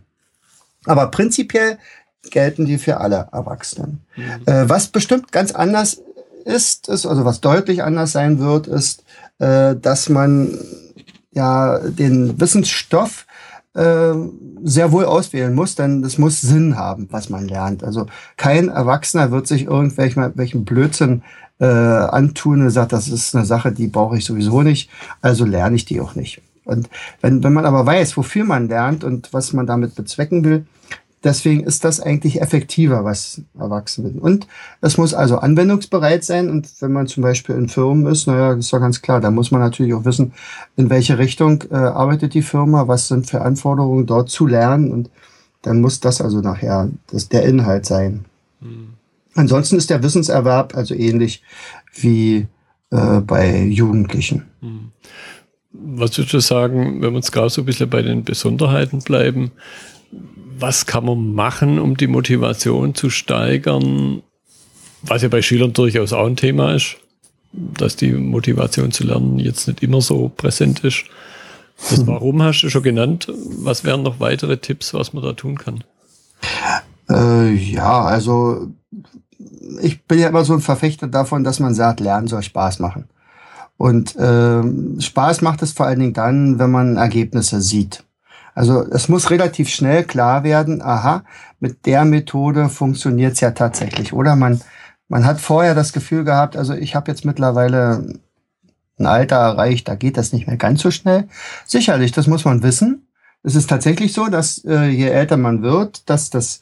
Aber 0.85 1.07
prinzipiell 1.11 1.77
gelten 2.29 2.65
die 2.65 2.77
für 2.77 2.97
alle 2.97 3.29
Erwachsenen. 3.31 4.01
Mhm. 4.17 4.23
Äh, 4.47 4.69
was 4.69 4.87
bestimmt 4.87 5.31
ganz 5.31 5.53
anders 5.53 6.01
ist, 6.43 6.89
ist, 6.89 7.05
also 7.05 7.23
was 7.23 7.41
deutlich 7.41 7.83
anders 7.83 8.11
sein 8.11 8.39
wird, 8.39 8.67
ist, 8.67 9.03
äh, 9.39 9.75
dass 9.75 10.09
man 10.09 10.57
ja 11.35 11.77
den 11.79 12.39
Wissensstoff 12.39 13.27
äh, 13.75 14.13
sehr 14.63 14.91
wohl 14.91 15.05
auswählen 15.05 15.53
muss, 15.53 15.75
denn 15.75 16.03
es 16.03 16.17
muss 16.17 16.41
Sinn 16.41 16.77
haben, 16.77 17.07
was 17.11 17.29
man 17.29 17.47
lernt. 17.47 17.83
Also 17.83 18.07
kein 18.37 18.69
Erwachsener 18.69 19.31
wird 19.31 19.47
sich 19.47 19.65
irgendwelchen 19.65 20.31
welchen 20.35 20.65
Blödsinn 20.65 21.21
äh, 21.59 21.65
antun 21.65 22.61
und 22.61 22.69
sagt, 22.69 22.93
das 22.93 23.07
ist 23.07 23.35
eine 23.35 23.45
Sache, 23.45 23.71
die 23.71 23.87
brauche 23.87 24.17
ich 24.17 24.25
sowieso 24.25 24.61
nicht, 24.61 24.89
also 25.21 25.45
lerne 25.45 25.75
ich 25.75 25.85
die 25.85 26.01
auch 26.01 26.15
nicht. 26.15 26.41
Und 26.63 26.89
wenn, 27.21 27.43
wenn 27.43 27.53
man 27.53 27.65
aber 27.65 27.85
weiß, 27.85 28.17
wofür 28.17 28.43
man 28.43 28.67
lernt 28.67 29.03
und 29.03 29.31
was 29.33 29.53
man 29.53 29.67
damit 29.67 29.95
bezwecken 29.95 30.43
will, 30.43 30.65
deswegen 31.25 31.63
ist 31.63 31.83
das 31.83 31.99
eigentlich 31.99 32.41
effektiver, 32.41 33.03
was 33.03 33.41
Erwachsene. 33.59 34.11
Und 34.19 34.47
es 34.79 34.97
muss 34.97 35.13
also 35.13 35.39
anwendungsbereit 35.39 36.23
sein. 36.23 36.49
Und 36.49 36.69
wenn 36.79 36.93
man 36.93 37.07
zum 37.07 37.23
Beispiel 37.23 37.55
in 37.55 37.67
Firmen 37.67 38.05
ist, 38.05 38.27
naja, 38.27 38.53
ist 38.53 38.71
doch 38.71 38.79
ganz 38.79 39.01
klar, 39.01 39.19
da 39.19 39.31
muss 39.31 39.51
man 39.51 39.59
natürlich 39.59 39.93
auch 39.93 40.05
wissen, 40.05 40.33
in 40.77 40.89
welche 40.89 41.17
Richtung 41.17 41.63
äh, 41.71 41.75
arbeitet 41.75 42.35
die 42.35 42.43
Firma, 42.43 42.87
was 42.87 43.07
sind 43.07 43.27
für 43.29 43.41
Anforderungen 43.41 44.05
dort 44.05 44.29
zu 44.29 44.45
lernen. 44.45 44.91
Und 44.91 45.09
dann 45.63 45.81
muss 45.81 45.99
das 45.99 46.21
also 46.21 46.39
nachher 46.39 46.89
das, 47.07 47.27
der 47.27 47.43
Inhalt 47.43 47.85
sein. 47.85 48.25
Mhm. 48.61 48.93
Ansonsten 49.33 49.75
ist 49.75 49.89
der 49.89 50.03
Wissenserwerb 50.03 50.77
also 50.77 50.93
ähnlich 50.93 51.43
wie 51.93 52.47
äh, 52.91 53.19
bei 53.19 53.63
Jugendlichen. 53.63 54.45
Mhm. 54.61 54.91
Was 55.77 56.17
würdest 56.17 56.33
du 56.33 56.39
sagen, 56.39 57.01
wenn 57.01 57.11
wir 57.11 57.17
uns 57.17 57.31
gerade 57.31 57.49
so 57.49 57.61
ein 57.61 57.65
bisschen 57.65 57.89
bei 57.89 58.01
den 58.01 58.23
Besonderheiten 58.23 58.99
bleiben, 58.99 59.51
was 60.59 60.85
kann 60.85 61.05
man 61.05 61.33
machen, 61.33 61.79
um 61.79 61.97
die 61.97 62.07
Motivation 62.07 62.95
zu 62.95 63.09
steigern? 63.09 64.21
Was 65.01 65.21
ja 65.21 65.29
bei 65.29 65.41
Schülern 65.41 65.73
durchaus 65.73 66.13
auch 66.13 66.25
ein 66.25 66.35
Thema 66.35 66.73
ist, 66.73 66.97
dass 67.51 67.95
die 67.95 68.11
Motivation 68.11 68.91
zu 68.91 69.05
lernen 69.05 69.39
jetzt 69.39 69.67
nicht 69.67 69.83
immer 69.83 70.01
so 70.01 70.29
präsent 70.29 70.79
ist. 70.83 71.05
Das 71.89 71.99
hm. 71.99 72.07
Warum 72.07 72.41
hast 72.41 72.61
du 72.61 72.69
schon 72.69 72.83
genannt. 72.83 73.31
Was 73.59 73.83
wären 73.83 74.03
noch 74.03 74.19
weitere 74.19 74.57
Tipps, 74.57 74.93
was 74.93 75.13
man 75.13 75.23
da 75.23 75.33
tun 75.33 75.57
kann? 75.57 75.83
Äh, 77.09 77.53
ja, 77.53 78.01
also 78.01 78.67
ich 79.81 80.03
bin 80.05 80.19
ja 80.19 80.29
immer 80.29 80.45
so 80.45 80.53
ein 80.53 80.61
Verfechter 80.61 81.07
davon, 81.07 81.43
dass 81.43 81.59
man 81.59 81.73
sagt, 81.73 81.99
Lernen 81.99 82.27
soll 82.27 82.43
Spaß 82.43 82.79
machen. 82.79 83.05
Und 83.77 84.15
äh, 84.15 85.01
Spaß 85.01 85.41
macht 85.41 85.61
es 85.61 85.73
vor 85.73 85.85
allen 85.85 85.99
Dingen 85.99 86.13
dann, 86.13 86.59
wenn 86.59 86.71
man 86.71 86.95
Ergebnisse 86.95 87.61
sieht. 87.61 88.03
Also 88.55 88.85
es 88.89 89.09
muss 89.09 89.29
relativ 89.29 89.69
schnell 89.69 90.05
klar 90.05 90.45
werden, 90.45 90.81
aha, 90.81 91.25
mit 91.59 91.85
der 91.85 92.05
Methode 92.05 92.69
funktioniert 92.69 93.33
es 93.33 93.41
ja 93.41 93.51
tatsächlich. 93.51 94.13
Oder 94.13 94.37
man, 94.37 94.61
man 95.09 95.25
hat 95.25 95.41
vorher 95.41 95.75
das 95.75 95.91
Gefühl 95.91 96.23
gehabt, 96.23 96.55
also 96.55 96.73
ich 96.73 96.95
habe 96.95 97.11
jetzt 97.11 97.25
mittlerweile 97.25 98.19
ein 98.97 99.05
Alter 99.05 99.35
erreicht, 99.35 99.89
da 99.89 99.95
geht 99.95 100.15
das 100.15 100.31
nicht 100.31 100.47
mehr 100.47 100.55
ganz 100.55 100.81
so 100.81 100.89
schnell. 100.89 101.27
Sicherlich, 101.65 102.13
das 102.13 102.27
muss 102.27 102.45
man 102.45 102.63
wissen. 102.63 103.07
Es 103.43 103.55
ist 103.55 103.69
tatsächlich 103.69 104.13
so, 104.13 104.27
dass 104.27 104.63
äh, 104.63 104.85
je 104.85 105.09
älter 105.09 105.35
man 105.35 105.61
wird, 105.61 106.09
dass 106.09 106.29
das 106.29 106.61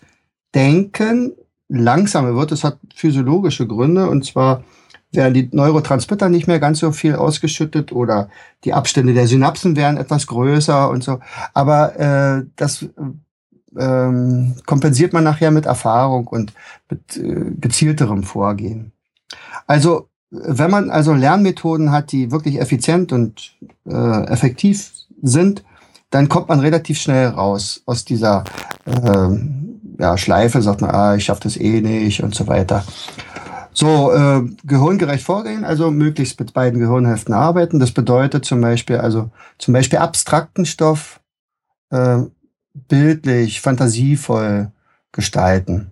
Denken 0.55 1.33
langsamer 1.69 2.35
wird. 2.35 2.51
Es 2.51 2.63
hat 2.63 2.79
physiologische 2.95 3.67
Gründe 3.67 4.09
und 4.09 4.25
zwar 4.25 4.63
werden 5.13 5.34
die 5.34 5.50
Neurotransmitter 5.51 6.29
nicht 6.29 6.48
mehr 6.48 6.60
ganz 6.60 6.79
so 6.79 6.91
viel 6.91 7.15
ausgeschüttet 7.15 7.91
oder 7.91 8.29
die 8.63 8.74
Abstände 8.74 9.13
der 9.13 9.27
Synapsen 9.27 9.75
werden 9.75 9.98
etwas 9.98 10.27
größer 10.27 10.89
und 10.89 11.03
so. 11.03 11.20
Aber 11.53 12.00
äh, 12.00 12.46
das 12.55 12.86
ähm, 13.77 14.55
kompensiert 14.65 15.13
man 15.13 15.24
nachher 15.24 15.51
mit 15.51 15.65
Erfahrung 15.65 16.27
und 16.27 16.53
mit 16.89 17.17
äh, 17.17 17.51
gezielterem 17.60 18.24
Vorgehen. 18.24 18.91
Also 19.67 20.10
wenn 20.29 20.72
man 20.72 20.89
also 20.89 21.13
Lernmethoden 21.13 21.91
hat, 21.91 22.12
die 22.12 22.32
wirklich 22.32 22.60
effizient 22.60 23.12
und 23.13 23.55
äh, 23.86 24.24
effektiv 24.25 24.91
sind, 25.22 25.63
dann 26.10 26.29
kommt 26.29 26.50
man 26.50 26.60
relativ 26.60 27.00
schnell 27.00 27.27
raus 27.27 27.82
aus 27.86 28.05
dieser 28.05 28.43
äh, 28.86 29.29
ja, 30.00 30.17
Schleife, 30.17 30.62
sagt 30.62 30.82
man, 30.82 30.91
ah, 30.91 31.15
ich 31.15 31.25
schaffe 31.25 31.41
das 31.43 31.58
eh 31.58 31.82
nicht 31.82 32.24
und 32.24 32.36
so 32.36 32.48
weiter. 32.48 32.84
So, 33.74 34.12
äh, 34.12 34.44
gehirngerecht 34.63 35.24
vorgehen, 35.24 35.63
also 35.65 35.89
möglichst 35.89 36.39
mit 36.39 36.53
beiden 36.53 36.80
Gehirnhälften 36.80 37.34
arbeiten. 37.34 37.80
Das 37.80 37.92
bedeutet 37.92 38.46
zum 38.46 38.62
Beispiel, 38.62 38.98
also 38.98 39.32
zum 39.58 39.74
Beispiel 39.74 40.00
abstrakten 40.00 40.65
Stoff 40.65 41.20
äh, 41.89 42.20
bildlich, 42.88 43.62
fantasievoll 43.62 44.72
gestalten. 45.12 45.92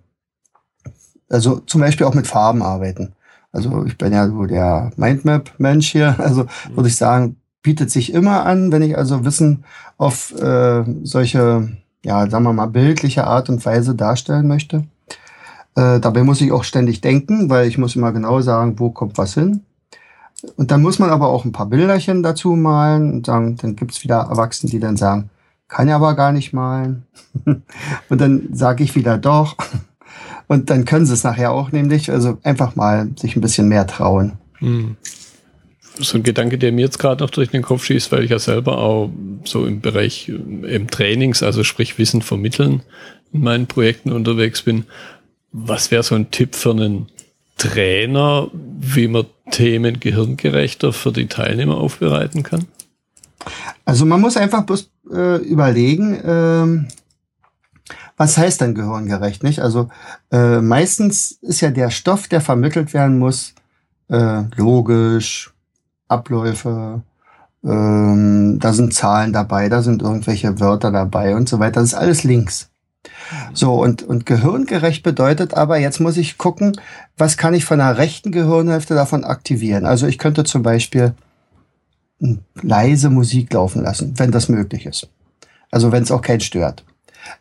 Also 1.28 1.60
zum 1.60 1.80
Beispiel 1.80 2.06
auch 2.06 2.14
mit 2.14 2.26
Farben 2.26 2.62
arbeiten. 2.62 3.14
Also 3.52 3.84
ich 3.84 3.98
bin 3.98 4.12
ja 4.12 4.28
so 4.28 4.44
der 4.44 4.92
Mindmap-Mensch 4.96 5.90
hier. 5.90 6.16
Also 6.18 6.46
würde 6.74 6.88
ich 6.88 6.96
sagen, 6.96 7.36
bietet 7.62 7.90
sich 7.90 8.12
immer 8.12 8.44
an, 8.44 8.72
wenn 8.72 8.82
ich 8.82 8.96
also 8.96 9.24
Wissen 9.24 9.64
auf 9.98 10.32
äh, 10.40 10.84
solche, 11.02 11.68
ja, 12.04 12.28
sagen 12.28 12.44
wir 12.44 12.52
mal, 12.52 12.66
bildliche 12.66 13.24
Art 13.24 13.48
und 13.48 13.64
Weise 13.64 13.94
darstellen 13.94 14.48
möchte. 14.48 14.84
Äh, 15.74 16.00
dabei 16.00 16.22
muss 16.22 16.40
ich 16.40 16.52
auch 16.52 16.64
ständig 16.64 17.00
denken, 17.00 17.48
weil 17.50 17.66
ich 17.66 17.78
muss 17.78 17.96
immer 17.96 18.12
genau 18.12 18.40
sagen, 18.40 18.78
wo 18.78 18.90
kommt 18.90 19.18
was 19.18 19.34
hin. 19.34 19.62
Und 20.56 20.70
dann 20.70 20.82
muss 20.82 20.98
man 20.98 21.10
aber 21.10 21.28
auch 21.28 21.44
ein 21.44 21.52
paar 21.52 21.66
Bilderchen 21.66 22.22
dazu 22.22 22.56
malen 22.56 23.12
und 23.12 23.26
sagen, 23.26 23.56
dann 23.60 23.76
gibt's 23.76 24.02
wieder 24.02 24.26
Erwachsene, 24.28 24.70
die 24.70 24.80
dann 24.80 24.96
sagen, 24.96 25.30
kann 25.68 25.88
ja 25.88 25.96
aber 25.96 26.14
gar 26.14 26.32
nicht 26.32 26.52
malen. 26.52 27.04
und 28.08 28.20
dann 28.20 28.48
sage 28.52 28.84
ich 28.84 28.94
wieder 28.94 29.18
doch. 29.18 29.56
Und 30.48 30.68
dann 30.68 30.84
können 30.84 31.06
sie 31.06 31.14
es 31.14 31.24
nachher 31.24 31.52
auch 31.52 31.72
nämlich, 31.72 32.10
also 32.10 32.36
einfach 32.42 32.76
mal 32.76 33.08
sich 33.16 33.36
ein 33.36 33.40
bisschen 33.40 33.68
mehr 33.68 33.86
trauen. 33.86 34.32
Hm. 34.58 34.96
So 35.98 36.18
ein 36.18 36.22
Gedanke, 36.22 36.58
der 36.58 36.72
mir 36.72 36.82
jetzt 36.82 36.98
gerade 36.98 37.22
noch 37.24 37.30
durch 37.30 37.50
den 37.50 37.62
Kopf 37.62 37.84
schießt, 37.84 38.12
weil 38.12 38.24
ich 38.24 38.30
ja 38.30 38.38
selber 38.38 38.76
auch 38.76 39.10
so 39.44 39.64
im 39.64 39.80
Bereich 39.80 40.28
äh, 40.28 40.74
im 40.74 40.88
Trainings, 40.88 41.42
also 41.42 41.64
sprich 41.64 41.96
Wissen 41.96 42.20
vermitteln, 42.20 42.82
in 43.32 43.40
meinen 43.40 43.66
Projekten 43.66 44.12
unterwegs 44.12 44.60
bin. 44.60 44.84
Was 45.52 45.90
wäre 45.90 46.02
so 46.02 46.14
ein 46.14 46.30
Tipp 46.30 46.54
für 46.54 46.70
einen 46.70 47.08
Trainer, 47.58 48.48
wie 48.52 49.08
man 49.08 49.26
Themen 49.50 50.00
gehirngerechter 50.00 50.92
für 50.92 51.12
die 51.12 51.26
Teilnehmer 51.26 51.76
aufbereiten 51.76 52.42
kann? 52.42 52.66
Also 53.84 54.06
man 54.06 54.20
muss 54.20 54.36
einfach 54.36 54.64
bloß 54.64 54.90
äh, 55.12 55.36
überlegen, 55.36 56.14
äh, 56.14 56.88
was 58.16 58.38
heißt 58.38 58.60
dann 58.60 58.74
gehirngerecht, 58.74 59.42
nicht? 59.42 59.60
Also 59.60 59.88
äh, 60.30 60.60
meistens 60.60 61.32
ist 61.42 61.60
ja 61.60 61.70
der 61.70 61.90
Stoff, 61.90 62.28
der 62.28 62.40
vermittelt 62.40 62.94
werden 62.94 63.18
muss, 63.18 63.54
äh, 64.08 64.42
logisch, 64.56 65.52
Abläufe, 66.08 67.02
ähm, 67.64 68.58
da 68.60 68.72
sind 68.72 68.94
Zahlen 68.94 69.32
dabei, 69.32 69.68
da 69.68 69.82
sind 69.82 70.02
irgendwelche 70.02 70.60
Wörter 70.60 70.90
dabei 70.90 71.36
und 71.36 71.48
so 71.48 71.58
weiter. 71.58 71.80
Das 71.80 71.90
ist 71.90 71.94
alles 71.94 72.24
links. 72.24 72.71
So, 73.52 73.74
und, 73.74 74.02
und 74.02 74.26
gehirngerecht 74.26 75.02
bedeutet 75.02 75.54
aber, 75.54 75.78
jetzt 75.78 76.00
muss 76.00 76.16
ich 76.16 76.38
gucken, 76.38 76.78
was 77.16 77.36
kann 77.36 77.54
ich 77.54 77.64
von 77.64 77.78
der 77.78 77.98
rechten 77.98 78.32
Gehirnhälfte 78.32 78.94
davon 78.94 79.24
aktivieren. 79.24 79.86
Also 79.86 80.06
ich 80.06 80.18
könnte 80.18 80.44
zum 80.44 80.62
Beispiel 80.62 81.14
leise 82.62 83.10
Musik 83.10 83.52
laufen 83.52 83.82
lassen, 83.82 84.14
wenn 84.18 84.30
das 84.30 84.48
möglich 84.48 84.86
ist. 84.86 85.08
Also 85.70 85.90
wenn 85.90 86.02
es 86.02 86.10
auch 86.10 86.22
keinen 86.22 86.40
stört. 86.40 86.84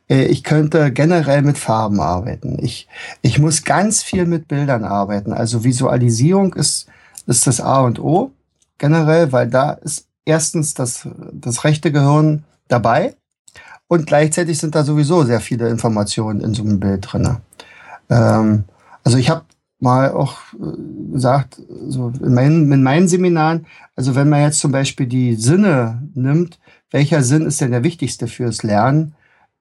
Äh, 0.09 0.25
ich 0.25 0.43
könnte 0.43 0.91
generell 0.91 1.41
mit 1.41 1.57
Farben 1.57 1.99
arbeiten. 1.99 2.57
Ich, 2.61 2.87
ich 3.21 3.39
muss 3.39 3.63
ganz 3.63 4.01
viel 4.01 4.25
mit 4.25 4.47
Bildern 4.47 4.83
arbeiten. 4.83 5.33
Also 5.33 5.63
Visualisierung 5.63 6.53
ist, 6.53 6.87
ist 7.27 7.45
das 7.47 7.61
A 7.61 7.81
und 7.81 7.99
O 7.99 8.31
generell, 8.77 9.31
weil 9.31 9.47
da 9.47 9.71
ist 9.71 10.07
erstens 10.25 10.73
das, 10.73 11.07
das 11.31 11.63
rechte 11.63 11.91
Gehirn 11.91 12.43
dabei 12.67 13.15
und 13.91 14.07
gleichzeitig 14.07 14.57
sind 14.57 14.74
da 14.74 14.86
sowieso 14.86 15.25
sehr 15.25 15.41
viele 15.41 15.67
Informationen 15.67 16.39
in 16.39 16.53
so 16.53 16.63
einem 16.63 16.79
Bild 16.79 17.12
drin. 17.12 17.36
Ähm, 18.10 18.63
also 19.03 19.17
ich 19.17 19.29
habe 19.29 19.43
mal 19.79 20.12
auch 20.12 20.38
äh, 20.53 21.12
gesagt, 21.12 21.62
so 21.89 22.13
in 22.24 22.33
meinen, 22.33 22.71
in 22.71 22.83
meinen 22.83 23.10
Seminaren, 23.10 23.65
also 23.98 24.15
wenn 24.15 24.29
man 24.29 24.43
jetzt 24.43 24.62
zum 24.62 24.71
Beispiel 24.71 25.07
die 25.07 25.36
Sinne 25.36 26.07
nimmt, 26.13 26.57
welcher 26.89 27.21
Sinn 27.21 27.45
ist 27.45 27.60
denn 27.60 27.71
der 27.71 27.83
wichtigste 27.83 28.27
fürs 28.27 28.63
Lernen, 28.63 29.13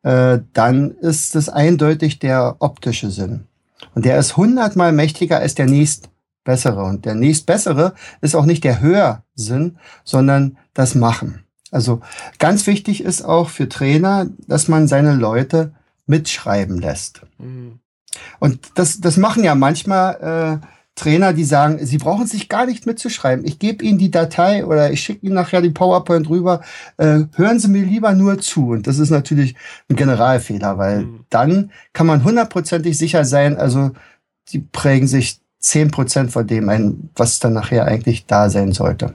äh, 0.05 0.39
dann 0.53 0.93
ist 0.93 1.35
es 1.35 1.49
eindeutig 1.49 2.21
der 2.21 2.55
optische 2.61 3.11
Sinn. 3.11 3.49
Und 3.97 4.05
der 4.05 4.17
ist 4.17 4.37
hundertmal 4.37 4.93
mächtiger 4.93 5.39
als 5.39 5.57
der 5.57 5.67
nächstbessere. 5.67 6.85
Und 6.85 7.05
der 7.05 7.17
nächstbessere 7.17 7.95
ist 8.21 8.37
auch 8.37 8.47
nicht 8.47 8.63
der 8.63 8.81
Hörsinn, 8.81 9.79
sondern 10.05 10.57
das 10.73 10.95
Machen. 10.95 11.43
Also 11.71 12.01
ganz 12.39 12.67
wichtig 12.67 13.03
ist 13.03 13.23
auch 13.23 13.49
für 13.49 13.69
Trainer, 13.69 14.27
dass 14.47 14.69
man 14.69 14.89
seine 14.89 15.15
Leute 15.15 15.73
mitschreiben 16.07 16.81
lässt. 16.81 17.23
Mhm. 17.39 17.81
Und 18.41 18.73
das, 18.75 19.01
das 19.01 19.17
machen 19.17 19.45
ja 19.45 19.55
manchmal 19.55 20.61
äh, 20.63 20.67
Trainer, 20.97 21.33
die 21.33 21.45
sagen, 21.45 21.85
sie 21.87 21.99
brauchen 21.99 22.27
sich 22.27 22.49
gar 22.49 22.67
nicht 22.67 22.85
mitzuschreiben. 22.85 23.45
Ich 23.47 23.59
gebe 23.59 23.85
Ihnen 23.85 23.99
die 23.99 24.11
Datei 24.11 24.67
oder 24.67 24.93
ich 24.93 25.01
schicke 25.01 25.25
Ihnen 25.25 25.35
nachher 25.35 25.63
die 25.63 25.71
PowerPoint 25.71 26.29
rüber. 26.29 26.61
Äh, 26.99 27.21
hören 27.37 27.59
Sie 27.59 27.69
mir 27.69 27.85
lieber 27.85 28.13
nur 28.13 28.39
zu. 28.39 28.71
Und 28.71 28.87
das 28.87 28.99
ist 28.99 29.11
natürlich 29.11 29.55
ein 29.89 29.97
Generalfehler, 29.97 30.77
weil 30.77 31.03
mhm. 31.03 31.25
dann 31.31 31.71
kann 31.93 32.07
man 32.07 32.25
hundertprozentig 32.25 32.99
sicher 32.99 33.25
sein, 33.25 33.57
also 33.57 33.93
die 34.49 34.59
prägen 34.59 35.07
sich 35.07 35.41
zehn 35.59 35.91
Prozent 35.91 36.33
von 36.33 36.47
dem 36.47 36.69
ein, 36.69 37.11
was 37.15 37.39
dann 37.39 37.53
nachher 37.53 37.85
eigentlich 37.85 38.27
da 38.27 38.51
sein 38.51 38.73
sollte. 38.73 39.15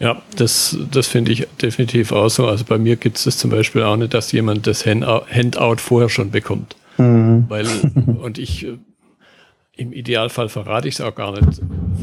Ja, 0.00 0.22
das, 0.36 0.76
das 0.92 1.08
finde 1.08 1.32
ich 1.32 1.46
definitiv 1.60 2.12
auch 2.12 2.28
so. 2.28 2.46
Also 2.46 2.64
bei 2.64 2.78
mir 2.78 2.96
gibt 2.96 3.16
es 3.16 3.24
das 3.24 3.36
zum 3.36 3.50
Beispiel 3.50 3.82
auch 3.82 3.96
nicht, 3.96 4.14
dass 4.14 4.30
jemand 4.30 4.66
das 4.66 4.86
Handout 4.86 5.76
vorher 5.78 6.08
schon 6.08 6.30
bekommt. 6.30 6.76
Mhm. 6.98 7.46
Weil, 7.48 7.66
und 8.22 8.38
ich, 8.38 8.66
äh, 8.66 8.78
im 9.76 9.92
Idealfall 9.92 10.48
verrate 10.48 10.88
ich 10.88 10.94
es 10.94 11.00
auch 11.00 11.14
gar 11.14 11.32
nicht, 11.32 11.60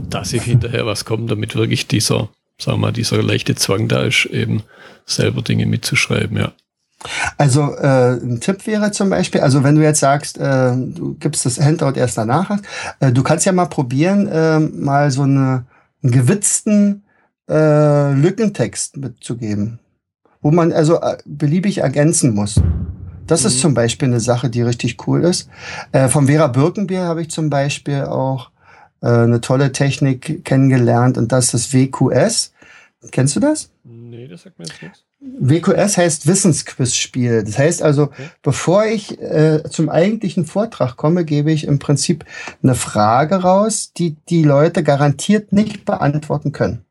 dass 0.09 0.33
ich 0.33 0.43
hinterher 0.43 0.85
was 0.85 1.05
komme, 1.05 1.27
damit 1.27 1.55
wirklich 1.55 1.87
dieser, 1.87 2.29
sagen 2.57 2.77
wir 2.77 2.87
mal, 2.87 2.91
dieser 2.91 3.21
leichte 3.21 3.55
Zwang 3.55 3.87
da 3.87 4.03
ist, 4.03 4.25
eben 4.25 4.63
selber 5.05 5.41
Dinge 5.41 5.65
mitzuschreiben, 5.65 6.37
ja. 6.37 6.51
Also 7.37 7.75
äh, 7.75 8.13
ein 8.13 8.39
Tipp 8.39 8.65
wäre 8.65 8.91
zum 8.91 9.09
Beispiel, 9.09 9.41
also 9.41 9.63
wenn 9.63 9.75
du 9.75 9.83
jetzt 9.83 9.99
sagst, 9.99 10.37
äh, 10.37 10.73
du 10.75 11.15
gibst 11.19 11.45
das 11.45 11.59
Handout 11.59 11.97
erst 11.99 12.17
danach, 12.17 12.57
äh, 12.99 13.11
du 13.11 13.21
kannst 13.21 13.45
ja 13.45 13.51
mal 13.51 13.67
probieren, 13.67 14.27
äh, 14.27 14.59
mal 14.59 15.11
so 15.11 15.23
eine, 15.23 15.65
einen 16.01 16.11
gewitzten 16.11 17.04
äh, 17.49 18.13
Lückentext 18.13 18.97
mitzugeben, 18.97 19.79
wo 20.41 20.51
man 20.51 20.71
also 20.71 21.01
äh, 21.01 21.17
beliebig 21.25 21.79
ergänzen 21.79 22.33
muss. 22.33 22.61
Das 23.27 23.41
mhm. 23.41 23.47
ist 23.47 23.59
zum 23.59 23.73
Beispiel 23.73 24.07
eine 24.07 24.19
Sache, 24.19 24.49
die 24.49 24.61
richtig 24.61 25.07
cool 25.07 25.23
ist. 25.23 25.49
Äh, 25.91 26.07
von 26.07 26.27
Vera 26.27 26.47
Birkenbier 26.47 27.01
habe 27.01 27.21
ich 27.21 27.29
zum 27.29 27.49
Beispiel 27.49 28.03
auch 28.03 28.51
äh, 29.01 29.07
eine 29.07 29.41
tolle 29.41 29.71
Technik 29.71 30.45
kennengelernt 30.45 31.17
und 31.17 31.31
das 31.31 31.53
ist 31.53 31.73
WQS. 31.73 32.53
Kennst 33.11 33.35
du 33.35 33.39
das? 33.39 33.69
Nee, 33.83 34.27
das 34.27 34.43
sagt 34.43 34.57
mir 34.57 34.65
jetzt 34.65 34.81
nichts. 34.81 35.05
WQS 35.19 35.97
heißt 35.97 36.27
Wissensquizspiel. 36.27 37.43
Das 37.43 37.57
heißt 37.57 37.81
also, 37.81 38.03
okay. 38.03 38.29
bevor 38.43 38.85
ich 38.85 39.19
äh, 39.21 39.63
zum 39.69 39.89
eigentlichen 39.89 40.45
Vortrag 40.45 40.97
komme, 40.97 41.25
gebe 41.25 41.51
ich 41.51 41.65
im 41.65 41.79
Prinzip 41.79 42.25
eine 42.61 42.75
Frage 42.75 43.37
raus, 43.37 43.91
die 43.93 44.17
die 44.29 44.43
Leute 44.43 44.83
garantiert 44.83 45.51
nicht 45.51 45.85
beantworten 45.85 46.51
können. 46.51 46.84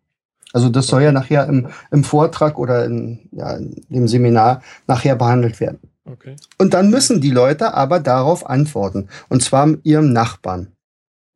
Also 0.54 0.68
das 0.68 0.86
soll 0.86 1.02
ja 1.02 1.10
nachher 1.10 1.48
im, 1.48 1.66
im 1.90 2.04
Vortrag 2.04 2.58
oder 2.58 2.84
in, 2.84 3.28
ja, 3.32 3.58
im 3.90 4.06
Seminar 4.08 4.62
nachher 4.86 5.16
behandelt 5.16 5.58
werden. 5.58 5.80
Okay. 6.06 6.36
Und 6.58 6.74
dann 6.74 6.90
müssen 6.90 7.20
die 7.20 7.32
Leute 7.32 7.74
aber 7.74 7.98
darauf 7.98 8.48
antworten. 8.48 9.08
Und 9.28 9.42
zwar 9.42 9.68
ihrem 9.82 10.12
Nachbarn. 10.12 10.68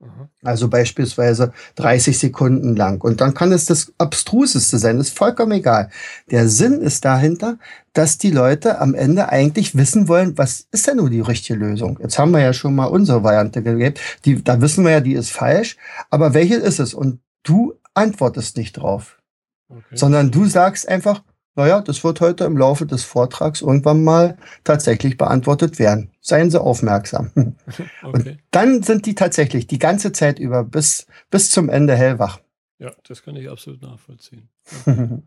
Aha. 0.01 0.29
Also 0.45 0.69
beispielsweise 0.69 1.53
30 1.75 2.17
Sekunden 2.17 2.77
lang. 2.77 3.01
Und 3.01 3.21
dann 3.21 3.35
kann 3.35 3.51
es 3.51 3.65
das 3.65 3.93
Abstruseste 3.99 4.79
sein. 4.79 4.99
Das 4.99 5.09
ist 5.09 5.19
vollkommen 5.19 5.51
egal. 5.51 5.91
Der 6.31 6.49
Sinn 6.49 6.81
ist 6.81 7.05
dahinter, 7.05 7.59
dass 7.95 8.19
die 8.19 8.31
Leute 8.31 8.81
am 8.81 8.95
Ende 8.95 9.31
eigentlich 9.31 9.77
wissen 9.77 10.07
wollen, 10.07 10.39
was 10.39 10.69
ist 10.71 10.87
denn 10.87 10.99
nur 10.99 11.11
die 11.11 11.23
richtige 11.23 11.59
Lösung? 11.59 11.99
Jetzt 12.01 12.21
haben 12.21 12.31
wir 12.31 12.41
ja 12.41 12.53
schon 12.53 12.77
mal 12.77 12.85
unsere 12.85 13.25
Variante 13.25 13.65
gegeben. 13.65 13.97
Die, 14.25 14.45
da 14.45 14.61
wissen 14.61 14.85
wir 14.85 14.93
ja, 14.93 15.01
die 15.01 15.15
ist 15.15 15.33
falsch. 15.33 15.77
Aber 16.09 16.35
welche 16.35 16.55
ist 16.55 16.79
es? 16.79 16.95
Und 16.95 17.19
du 17.43 17.75
antwortest 17.99 18.57
nicht 18.57 18.75
drauf, 18.75 19.21
okay. 19.69 19.83
sondern 19.95 20.31
du 20.31 20.47
sagst 20.47 20.89
einfach, 20.89 21.23
naja, 21.55 21.81
das 21.81 22.05
wird 22.05 22.21
heute 22.21 22.45
im 22.45 22.57
Laufe 22.57 22.87
des 22.87 23.03
Vortrags 23.03 23.63
irgendwann 23.63 24.05
mal 24.05 24.39
tatsächlich 24.63 25.17
beantwortet 25.17 25.81
werden. 25.81 26.13
Seien 26.21 26.51
Sie 26.51 26.61
aufmerksam. 26.61 27.33
Okay. 28.01 28.31
Und 28.31 28.39
dann 28.53 28.83
sind 28.83 29.07
die 29.07 29.15
tatsächlich 29.15 29.67
die 29.67 29.79
ganze 29.79 30.13
Zeit 30.13 30.39
über 30.39 30.65
bis, 30.65 31.07
bis 31.31 31.51
zum 31.51 31.69
Ende 31.69 31.97
hellwach. 31.97 32.41
Ja, 32.79 32.93
das 33.07 33.23
kann 33.23 33.37
ich 33.37 33.51
absolut 33.51 33.83
nachvollziehen. 33.83 34.49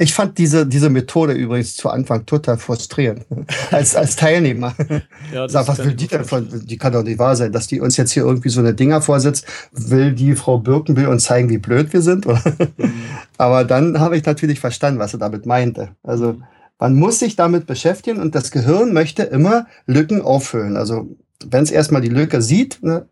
Ich 0.00 0.14
fand 0.14 0.38
diese, 0.38 0.66
diese 0.66 0.90
Methode 0.90 1.32
übrigens 1.32 1.74
zu 1.74 1.90
Anfang 1.90 2.24
total 2.24 2.56
frustrierend. 2.56 3.26
als, 3.70 3.96
als 3.96 4.16
Teilnehmer. 4.16 4.74
Ja, 5.32 5.46
Sag, 5.46 5.68
was 5.68 5.78
will 5.78 5.92
die 5.92 6.06
denn 6.06 6.24
von, 6.24 6.48
die 6.64 6.78
kann 6.78 6.92
doch 6.92 7.02
nicht 7.02 7.18
wahr 7.18 7.36
sein, 7.36 7.52
dass 7.52 7.66
die 7.66 7.80
uns 7.80 7.98
jetzt 7.98 8.12
hier 8.12 8.22
irgendwie 8.22 8.48
so 8.48 8.60
eine 8.60 8.72
Dinger 8.72 9.02
vorsetzt. 9.02 9.44
Will 9.72 10.12
die 10.12 10.34
Frau 10.34 10.58
Birken 10.58 10.96
will 10.96 11.06
uns 11.06 11.24
zeigen, 11.24 11.50
wie 11.50 11.58
blöd 11.58 11.92
wir 11.92 12.00
sind? 12.00 12.26
Mhm. 12.26 12.92
Aber 13.36 13.64
dann 13.64 14.00
habe 14.00 14.16
ich 14.16 14.24
natürlich 14.24 14.58
verstanden, 14.60 15.00
was 15.00 15.10
sie 15.10 15.18
damit 15.18 15.44
meinte. 15.44 15.90
Also, 16.02 16.36
man 16.78 16.94
muss 16.94 17.18
sich 17.18 17.36
damit 17.36 17.66
beschäftigen 17.66 18.20
und 18.20 18.34
das 18.34 18.50
Gehirn 18.50 18.92
möchte 18.92 19.24
immer 19.24 19.66
Lücken 19.86 20.22
auffüllen. 20.22 20.76
Also, 20.76 21.08
wenn 21.46 21.64
es 21.64 21.70
erstmal 21.70 22.00
die 22.00 22.08
Lücke 22.08 22.40
sieht, 22.40 22.82
ne, 22.82 23.06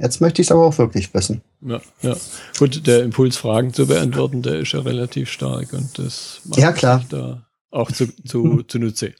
Jetzt 0.00 0.20
möchte 0.20 0.40
ich 0.40 0.48
es 0.48 0.52
aber 0.52 0.64
auch 0.64 0.78
wirklich 0.78 1.12
wissen. 1.14 1.42
Ja, 1.60 1.80
ja. 2.02 2.16
Gut, 2.58 2.86
der 2.86 3.02
Impuls, 3.02 3.36
Fragen 3.36 3.72
zu 3.72 3.86
beantworten, 3.86 4.42
der 4.42 4.60
ist 4.60 4.72
ja 4.72 4.80
relativ 4.80 5.30
stark 5.30 5.72
und 5.72 5.98
das 5.98 6.40
macht 6.44 6.60
ja, 6.60 6.72
klar. 6.72 7.04
da 7.08 7.48
auch 7.70 7.90
zu, 7.90 8.06
zu, 8.24 8.62
zunutze. 8.68 9.14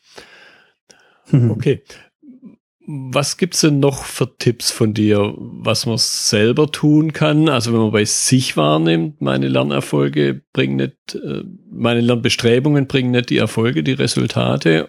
Okay. 1.33 1.83
Was 2.91 3.37
gibt's 3.37 3.61
denn 3.61 3.81
noch 3.81 4.05
für 4.05 4.39
Tipps 4.39 4.71
von 4.71 4.95
dir, 4.95 5.35
was 5.37 5.85
man 5.85 5.99
selber 5.99 6.73
tun 6.73 7.13
kann? 7.13 7.51
Also 7.51 7.73
wenn 7.75 7.81
man 7.81 7.93
bei 7.93 8.07
sich 8.07 8.57
wahrnimmt, 8.57 9.21
meine 9.21 9.49
Lernerfolge 9.49 10.41
bringen 10.55 10.77
nicht, 10.77 11.15
äh, 11.15 11.43
meine 11.71 12.01
Lernbestrebungen 12.01 12.87
bringen 12.87 13.11
nicht 13.11 13.29
die 13.29 13.37
Erfolge, 13.37 13.83
die 13.83 13.93
Resultate 13.93 14.89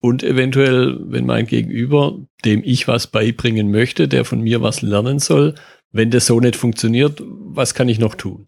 und 0.00 0.22
eventuell, 0.22 0.98
wenn 1.00 1.26
mein 1.26 1.46
Gegenüber, 1.46 2.18
dem 2.44 2.62
ich 2.64 2.86
was 2.86 3.06
beibringen 3.06 3.70
möchte, 3.70 4.08
der 4.08 4.24
von 4.24 4.40
mir 4.40 4.62
was 4.62 4.82
lernen 4.82 5.18
soll, 5.18 5.54
wenn 5.92 6.10
das 6.10 6.26
so 6.26 6.40
nicht 6.40 6.56
funktioniert, 6.56 7.22
was 7.24 7.74
kann 7.74 7.88
ich 7.88 7.98
noch 7.98 8.14
tun? 8.14 8.46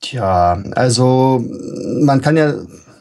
Tja, 0.00 0.62
also 0.72 1.44
man 2.00 2.20
kann 2.20 2.36
ja, 2.36 2.54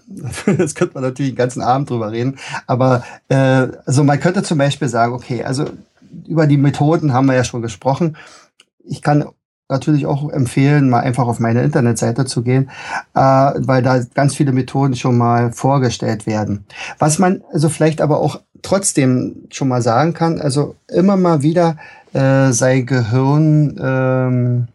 das 0.58 0.76
könnte 0.76 0.94
man 0.94 1.04
natürlich 1.04 1.32
den 1.32 1.38
ganzen 1.38 1.62
Abend 1.62 1.90
drüber 1.90 2.12
reden, 2.12 2.38
aber 2.68 3.04
äh, 3.30 3.68
also 3.86 4.04
man 4.04 4.20
könnte 4.20 4.44
zum 4.44 4.58
Beispiel 4.58 4.88
sagen, 4.88 5.14
okay, 5.14 5.44
also 5.44 5.66
über 6.28 6.48
die 6.48 6.58
Methoden 6.58 7.14
haben 7.14 7.28
wir 7.28 7.36
ja 7.36 7.44
schon 7.44 7.62
gesprochen. 7.62 8.18
Ich 8.84 9.02
kann 9.02 9.26
natürlich 9.72 10.06
auch 10.06 10.30
empfehlen, 10.30 10.90
mal 10.90 11.00
einfach 11.00 11.28
auf 11.28 11.40
meine 11.40 11.64
Internetseite 11.64 12.26
zu 12.26 12.44
gehen, 12.44 12.70
äh, 13.16 13.20
weil 13.20 13.82
da 13.82 14.00
ganz 14.14 14.36
viele 14.36 14.52
Methoden 14.52 14.96
schon 14.96 15.18
mal 15.18 15.52
vorgestellt 15.52 16.28
werden. 16.28 16.66
Was 17.00 17.18
man 17.18 17.42
also 17.52 17.70
vielleicht 17.70 18.02
aber 18.02 18.20
auch 18.20 18.42
trotzdem 18.62 19.48
schon 19.50 19.68
mal 19.68 19.82
sagen 19.82 20.14
kann, 20.14 20.40
also 20.40 20.76
immer 20.88 21.18
mal 21.18 21.42
wieder 21.42 21.78
äh, 22.14 22.52
sei 22.52 22.82
Gehirn, 22.82 23.80
ähm, 23.82 24.68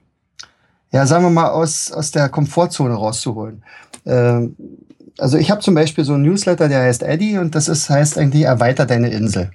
ja, 0.90 1.06
sagen 1.06 1.24
wir 1.24 1.30
mal, 1.30 1.50
aus, 1.50 1.92
aus 1.92 2.10
der 2.10 2.28
Komfortzone 2.28 2.94
rauszuholen. 2.94 3.62
Ähm, 4.06 4.56
also 5.18 5.38
ich 5.38 5.50
habe 5.50 5.60
zum 5.60 5.74
Beispiel 5.74 6.04
so 6.04 6.14
ein 6.14 6.22
Newsletter, 6.22 6.68
der 6.68 6.82
heißt 6.82 7.02
Eddie 7.02 7.38
und 7.38 7.54
das 7.54 7.68
ist, 7.68 7.88
heißt 7.88 8.18
eigentlich 8.18 8.44
Erweiter 8.44 8.86
deine 8.86 9.10
Insel. 9.10 9.50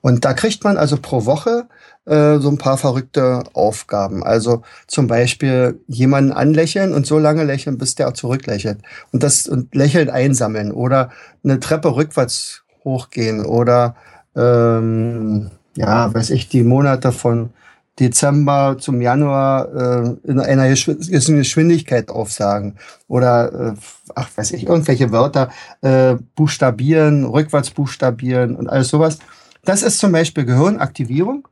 Und 0.00 0.24
da 0.24 0.32
kriegt 0.32 0.64
man 0.64 0.76
also 0.76 0.96
pro 0.96 1.26
Woche 1.26 1.68
äh, 2.06 2.38
so 2.38 2.48
ein 2.48 2.58
paar 2.58 2.78
verrückte 2.78 3.44
Aufgaben. 3.52 4.24
Also 4.24 4.62
zum 4.86 5.06
Beispiel 5.06 5.80
jemanden 5.86 6.32
anlächeln 6.32 6.92
und 6.92 7.06
so 7.06 7.18
lange 7.18 7.44
lächeln, 7.44 7.78
bis 7.78 7.94
der 7.94 8.08
auch 8.08 8.14
zurücklächelt. 8.14 8.78
Und 9.12 9.22
das 9.22 9.46
und 9.46 9.74
lächeln 9.74 10.10
einsammeln 10.10 10.72
oder 10.72 11.10
eine 11.44 11.60
Treppe 11.60 11.94
rückwärts 11.94 12.62
hochgehen 12.84 13.44
oder 13.44 13.96
ähm, 14.34 15.50
ja, 15.76 16.12
weiß 16.12 16.30
ich, 16.30 16.48
die 16.48 16.62
Monate 16.62 17.12
von 17.12 17.50
Dezember 17.98 18.76
zum 18.78 19.02
Januar 19.02 19.68
äh, 19.74 20.16
in 20.24 20.40
einer 20.40 20.68
Geschwindigkeit 20.68 22.08
aufsagen 22.08 22.76
oder 23.08 23.52
äh, 23.52 23.72
ach 24.14 24.28
weiß 24.36 24.52
ich 24.52 24.66
irgendwelche 24.66 25.12
Wörter 25.12 25.50
äh, 25.82 26.16
buchstabieren, 26.34 27.26
rückwärts 27.26 27.70
buchstabieren 27.70 28.56
und 28.56 28.68
alles 28.68 28.88
sowas. 28.88 29.18
Das 29.64 29.82
ist 29.82 29.98
zum 29.98 30.12
Beispiel 30.12 30.44
Gehirnaktivierung. 30.44 31.46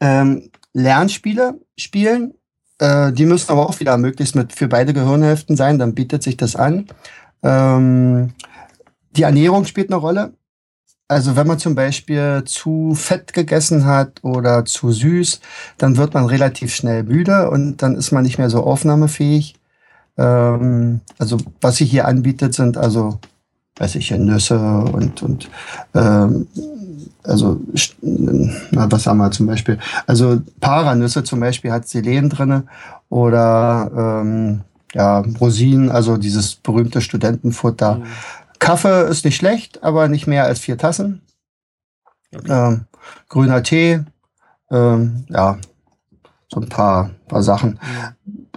Ähm, 0.00 0.50
Lernspiele 0.72 1.60
spielen, 1.76 2.34
äh, 2.78 3.12
die 3.12 3.26
müssen 3.26 3.50
aber 3.50 3.68
auch 3.68 3.80
wieder 3.80 3.98
möglichst 3.98 4.34
mit 4.34 4.52
für 4.52 4.68
beide 4.68 4.94
Gehirnhälften 4.94 5.56
sein, 5.56 5.78
dann 5.78 5.94
bietet 5.94 6.22
sich 6.22 6.36
das 6.36 6.56
an. 6.56 6.86
Ähm, 7.42 8.32
die 9.10 9.22
Ernährung 9.22 9.64
spielt 9.64 9.90
eine 9.90 10.00
Rolle. 10.00 10.34
Also 11.08 11.36
wenn 11.36 11.46
man 11.46 11.58
zum 11.58 11.74
Beispiel 11.74 12.42
zu 12.44 12.94
fett 12.94 13.32
gegessen 13.32 13.86
hat 13.86 14.22
oder 14.22 14.66
zu 14.66 14.92
süß, 14.92 15.40
dann 15.78 15.96
wird 15.96 16.12
man 16.12 16.26
relativ 16.26 16.74
schnell 16.74 17.02
müde 17.02 17.50
und 17.50 17.78
dann 17.78 17.96
ist 17.96 18.12
man 18.12 18.24
nicht 18.24 18.38
mehr 18.38 18.50
so 18.50 18.62
aufnahmefähig. 18.62 19.54
Ähm, 20.18 21.00
also 21.18 21.38
was 21.62 21.76
sie 21.76 21.86
hier 21.86 22.06
anbietet, 22.06 22.54
sind 22.54 22.76
also, 22.76 23.20
weiß 23.78 23.94
ich, 23.96 24.10
Nüsse 24.10 24.58
und, 24.58 25.22
und 25.22 25.48
ähm, 25.94 26.46
also, 27.22 27.60
na, 28.00 28.90
was 28.90 29.06
haben 29.06 29.18
wir 29.18 29.30
zum 29.30 29.46
Beispiel? 29.46 29.78
Also 30.06 30.40
Paranüsse 30.60 31.24
zum 31.24 31.40
Beispiel 31.40 31.72
hat 31.72 31.88
Selen 31.88 32.30
drinne 32.30 32.64
oder 33.08 34.22
ähm, 34.22 34.60
ja, 34.94 35.18
Rosinen, 35.40 35.90
also 35.90 36.16
dieses 36.16 36.54
berühmte 36.54 37.00
Studentenfutter. 37.00 37.96
Mhm. 37.96 38.04
Kaffee 38.58 39.08
ist 39.08 39.24
nicht 39.24 39.36
schlecht, 39.36 39.82
aber 39.84 40.08
nicht 40.08 40.26
mehr 40.26 40.44
als 40.44 40.60
vier 40.60 40.78
Tassen. 40.78 41.22
Okay. 42.34 42.52
Ähm, 42.52 42.84
grüner 43.28 43.62
Tee, 43.62 44.00
Ähm, 44.70 45.24
ja, 45.28 45.58
so 46.52 46.60
ein 46.60 46.68
paar, 46.68 47.10
paar 47.26 47.42
Sachen. 47.42 47.78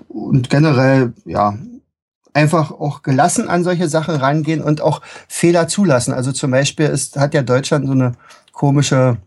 Und 0.08 0.50
generell, 0.50 1.14
ja, 1.26 1.58
einfach 2.34 2.72
auch 2.72 3.04
gelassen 3.04 3.50
an 3.50 3.64
solche 3.64 3.90
Sachen 3.90 4.16
rangehen 4.16 4.62
und 4.62 4.82
auch 4.82 5.02
Fehler 5.28 5.68
zulassen. 5.68 6.14
Also 6.14 6.32
zum 6.32 6.52
Beispiel 6.52 6.88
ist, 6.88 7.18
hat 7.18 7.34
ja 7.34 7.42
Deutschland 7.42 7.86
so 7.86 7.92
eine 7.92 8.14
komische 8.52 9.18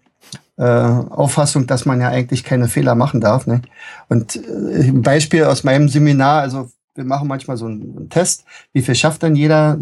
äh, 0.57 0.65
Auffassung, 0.65 1.67
dass 1.67 1.85
man 1.85 2.01
ja 2.01 2.09
eigentlich 2.09 2.45
keine 2.45 2.69
Fehler 2.69 2.95
machen 2.95 3.21
darf. 3.21 3.47
Ne? 3.47 3.63
Und 4.09 4.37
äh, 4.37 4.89
ein 4.89 5.03
Beispiel 5.03 5.45
aus 5.45 5.65
meinem 5.65 5.89
Seminar, 5.89 6.43
also 6.43 6.71
wir 6.95 7.05
machen 7.05 7.29
manchmal 7.29 7.57
so 7.57 7.67
einen, 7.67 7.97
einen 7.97 8.11
Test, 8.11 8.45
wie 8.73 8.83
viel 8.83 8.95
schafft 8.95 9.23
dann 9.23 9.37
jeder 9.37 9.79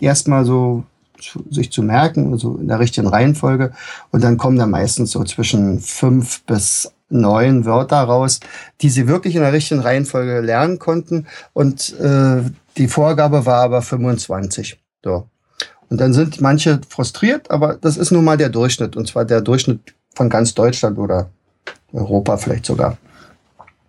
erstmal 0.00 0.44
so 0.44 0.84
sich 1.50 1.72
zu 1.72 1.82
merken, 1.82 2.32
also 2.32 2.56
in 2.56 2.68
der 2.68 2.78
richtigen 2.78 3.06
Reihenfolge. 3.06 3.72
Und 4.10 4.22
dann 4.22 4.36
kommen 4.36 4.58
da 4.58 4.66
meistens 4.66 5.10
so 5.10 5.24
zwischen 5.24 5.80
fünf 5.80 6.42
bis 6.44 6.92
neun 7.08 7.64
Wörter 7.64 7.98
raus, 7.98 8.40
die 8.80 8.90
sie 8.90 9.08
wirklich 9.08 9.36
in 9.36 9.42
der 9.42 9.52
richtigen 9.52 9.80
Reihenfolge 9.80 10.40
lernen 10.40 10.78
konnten. 10.78 11.26
Und 11.52 11.98
äh, 12.00 12.42
die 12.76 12.88
Vorgabe 12.88 13.46
war 13.46 13.62
aber 13.62 13.82
25. 13.82 14.78
So. 15.04 15.28
Und 15.88 16.00
dann 16.00 16.12
sind 16.12 16.40
manche 16.40 16.80
frustriert, 16.88 17.50
aber 17.50 17.74
das 17.74 17.96
ist 17.96 18.10
nun 18.10 18.24
mal 18.24 18.36
der 18.36 18.48
Durchschnitt. 18.48 18.96
Und 18.96 19.06
zwar 19.08 19.24
der 19.24 19.40
Durchschnitt 19.40 19.94
von 20.14 20.28
ganz 20.28 20.54
Deutschland 20.54 20.98
oder 20.98 21.30
Europa 21.92 22.36
vielleicht 22.36 22.66
sogar. 22.66 22.96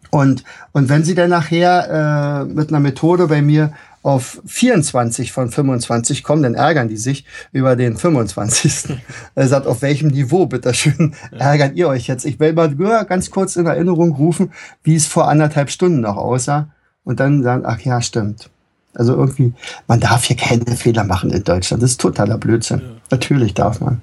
Und, 0.09 0.43
und 0.71 0.89
wenn 0.89 1.03
Sie 1.03 1.15
dann 1.15 1.29
nachher 1.29 2.45
äh, 2.47 2.53
mit 2.53 2.69
einer 2.69 2.79
Methode 2.79 3.27
bei 3.27 3.41
mir 3.41 3.73
auf 4.07 4.41
24 4.45 5.33
von 5.33 5.51
25 5.51 6.23
kommen, 6.23 6.41
dann 6.41 6.53
ärgern 6.55 6.87
die 6.87 6.95
sich 6.95 7.25
über 7.51 7.75
den 7.75 7.97
25. 7.97 8.97
Er 9.35 9.47
sagt, 9.49 9.67
auf 9.67 9.81
welchem 9.81 10.07
Niveau, 10.07 10.45
bitteschön, 10.45 11.13
ärgert 11.37 11.75
ihr 11.75 11.89
euch 11.89 12.07
jetzt? 12.07 12.25
Ich 12.25 12.39
will 12.39 12.53
mal 12.53 12.73
ganz 13.03 13.29
kurz 13.31 13.57
in 13.57 13.65
Erinnerung 13.65 14.13
rufen, 14.13 14.53
wie 14.81 14.95
es 14.95 15.07
vor 15.07 15.27
anderthalb 15.27 15.69
Stunden 15.69 15.99
noch 15.99 16.15
aussah. 16.15 16.69
Und 17.03 17.19
dann 17.19 17.43
sagen, 17.43 17.63
ach 17.65 17.81
ja, 17.81 18.01
stimmt. 18.01 18.49
Also 18.93 19.13
irgendwie, 19.13 19.53
man 19.87 19.99
darf 19.99 20.23
hier 20.23 20.37
keine 20.37 20.77
Fehler 20.77 21.03
machen 21.03 21.29
in 21.29 21.43
Deutschland. 21.43 21.83
Das 21.83 21.91
ist 21.91 22.01
totaler 22.01 22.37
Blödsinn. 22.37 22.79
Ja. 22.79 22.87
Natürlich 23.11 23.55
darf 23.55 23.81
man. 23.81 24.01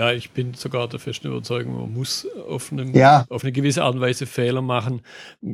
Ja, 0.00 0.12
ich 0.12 0.30
bin 0.30 0.54
sogar 0.54 0.88
der 0.88 0.98
festen 0.98 1.28
Überzeugung, 1.28 1.78
man 1.78 1.92
muss 1.92 2.26
auf, 2.48 2.72
einem, 2.72 2.94
ja. 2.94 3.26
auf 3.28 3.44
eine 3.44 3.52
gewisse 3.52 3.82
Art 3.82 3.96
und 3.96 4.00
Weise 4.00 4.24
Fehler 4.24 4.62
machen. 4.62 5.02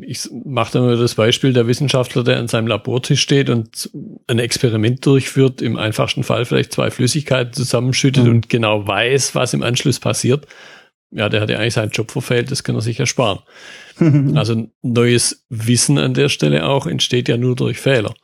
Ich 0.03 0.31
mache 0.45 0.75
da 0.75 0.79
nur 0.79 0.97
das 0.97 1.17
Beispiel 1.17 1.53
der 1.53 1.67
Wissenschaftler, 1.67 2.23
der 2.23 2.39
an 2.39 2.47
seinem 2.47 2.69
Labortisch 2.69 3.21
steht 3.21 3.51
und 3.51 3.91
ein 4.29 4.39
Experiment 4.39 5.05
durchführt, 5.05 5.63
im 5.63 5.77
einfachsten 5.77 6.23
Fall 6.23 6.45
vielleicht 6.45 6.73
zwei 6.73 6.93
Flüssigkeiten 6.93 7.55
zusammenschüttet 7.55 8.23
mhm. 8.23 8.31
und 8.31 8.49
genau 8.49 8.87
weiß, 8.87 9.35
was 9.35 9.53
im 9.53 9.65
Anschluss 9.65 9.99
passiert. 9.99 10.47
Ja, 11.11 11.29
der 11.29 11.41
hat 11.41 11.51
ja 11.51 11.59
eigentlich 11.59 11.75
seinen 11.75 11.91
Job 11.91 12.13
verfehlt, 12.13 12.53
das 12.53 12.63
kann 12.63 12.77
er 12.77 12.83
sich 12.83 13.01
ersparen. 13.01 13.41
also 14.37 14.69
neues 14.81 15.45
Wissen 15.49 15.99
an 15.99 16.15
der 16.15 16.29
Stelle 16.29 16.69
auch 16.69 16.87
entsteht 16.87 17.29
ja 17.29 17.37
nur 17.37 17.57
durch 17.57 17.79
Fehler. 17.79 18.15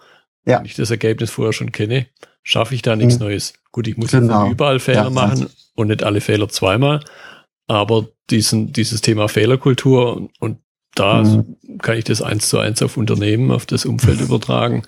Ja. 0.47 0.61
Wenn 0.61 0.67
ich 0.67 0.77
das 0.77 0.93
Ergebnis 0.93 1.33
vorher 1.33 1.53
schon 1.53 1.73
kenne, 1.73 2.07
schaffe 2.45 2.77
ich 2.77 2.83
da 2.83 2.95
nichts 2.95 3.19
mhm. 3.19 3.27
Neues. 3.27 3.55
Gut, 3.73 3.89
ich 3.89 3.97
muss 3.97 4.13
genau. 4.13 4.49
überall 4.53 4.79
Fehler 4.79 5.05
ja, 5.05 5.11
machen 5.11 5.49
und 5.75 5.89
nicht 5.89 6.03
alle 6.03 6.21
Fehler 6.21 6.49
zweimal, 6.49 7.05
aber 7.67 8.09
diesen, 8.31 8.73
dieses 8.73 9.01
Thema 9.01 9.29
Fehlerkultur 9.29 10.29
und 10.39 10.59
da 10.95 11.23
mhm. 11.23 11.57
kann 11.79 11.97
ich 11.97 12.05
das 12.05 12.21
eins 12.21 12.49
zu 12.49 12.59
eins 12.59 12.83
auf 12.83 12.97
Unternehmen, 12.97 13.51
auf 13.51 13.67
das 13.67 13.85
Umfeld 13.85 14.21
übertragen. 14.21 14.83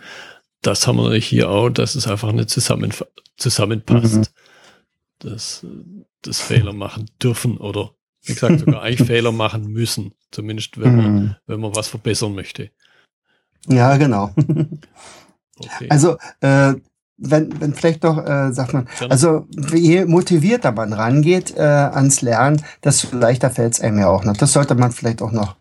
Das 0.60 0.86
haben 0.86 0.96
wir 0.96 1.04
natürlich 1.04 1.26
hier 1.26 1.50
auch, 1.50 1.70
dass 1.70 1.94
es 1.94 2.06
einfach 2.06 2.32
nicht 2.32 2.50
zusammen, 2.50 2.92
zusammenpasst. 3.36 4.16
Mhm. 4.16 4.24
Dass, 5.20 5.66
dass 6.22 6.40
Fehler 6.40 6.72
machen 6.72 7.08
dürfen 7.22 7.56
oder 7.56 7.92
wie 8.24 8.34
gesagt 8.34 8.60
sogar 8.60 8.82
eigentlich 8.82 9.06
Fehler 9.06 9.32
machen 9.32 9.66
müssen. 9.68 10.12
Zumindest 10.30 10.78
wenn 10.78 10.96
man, 10.96 11.14
mhm. 11.14 11.36
wenn 11.46 11.60
man 11.60 11.74
was 11.74 11.88
verbessern 11.88 12.34
möchte. 12.34 12.70
Ja, 13.68 13.96
genau. 13.96 14.34
Okay. 15.56 15.86
Also 15.88 16.16
äh, 16.40 16.74
wenn, 17.16 17.60
wenn 17.60 17.74
vielleicht 17.74 18.02
noch, 18.02 18.18
äh, 18.18 18.52
sagt 18.52 18.72
man, 18.72 18.88
also 19.08 19.46
je 19.72 20.04
motivierter 20.04 20.72
man 20.72 20.92
rangeht 20.92 21.56
äh, 21.56 21.60
ans 21.60 22.22
Lernen, 22.22 22.62
desto 22.82 23.16
leichter 23.16 23.50
fällt 23.50 23.74
es 23.74 23.80
einem 23.80 23.98
ja 23.98 24.08
auch 24.08 24.24
noch. 24.24 24.36
Das 24.36 24.52
sollte 24.52 24.74
man 24.74 24.92
vielleicht 24.92 25.22
auch 25.22 25.32
noch 25.32 25.56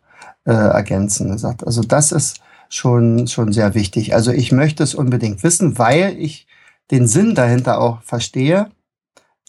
äh, 0.46 0.52
ergänzen. 0.52 1.38
Sagt. 1.38 1.66
Also 1.66 1.82
das 1.82 2.12
ist 2.12 2.42
schon, 2.70 3.28
schon 3.28 3.54
sehr 3.54 3.76
wichtig. 3.76 4.16
Also 4.16 4.32
ich 4.32 4.52
möchte 4.52 4.84
es 4.84 4.96
unbedingt 4.96 5.44
wissen, 5.44 5.78
weil 5.78 6.16
ich 6.18 6.48
den 6.92 7.08
Sinn 7.08 7.36
dahinter 7.36 7.80
auch 7.80 8.02
verstehe 8.02 8.72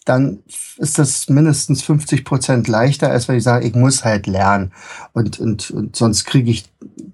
dann 0.05 0.41
ist 0.77 0.99
das 0.99 1.29
mindestens 1.29 1.83
50 1.83 2.25
Prozent 2.25 2.69
leichter, 2.69 3.11
als 3.11 3.27
wenn 3.27 3.37
ich 3.37 3.43
sage, 3.43 3.67
ich 3.67 3.75
muss 3.75 4.05
halt 4.05 4.27
lernen 4.27 4.73
und, 5.13 5.41
und, 5.41 5.71
und 5.71 5.97
sonst 5.97 6.25
kriege 6.25 6.51
ich 6.51 6.71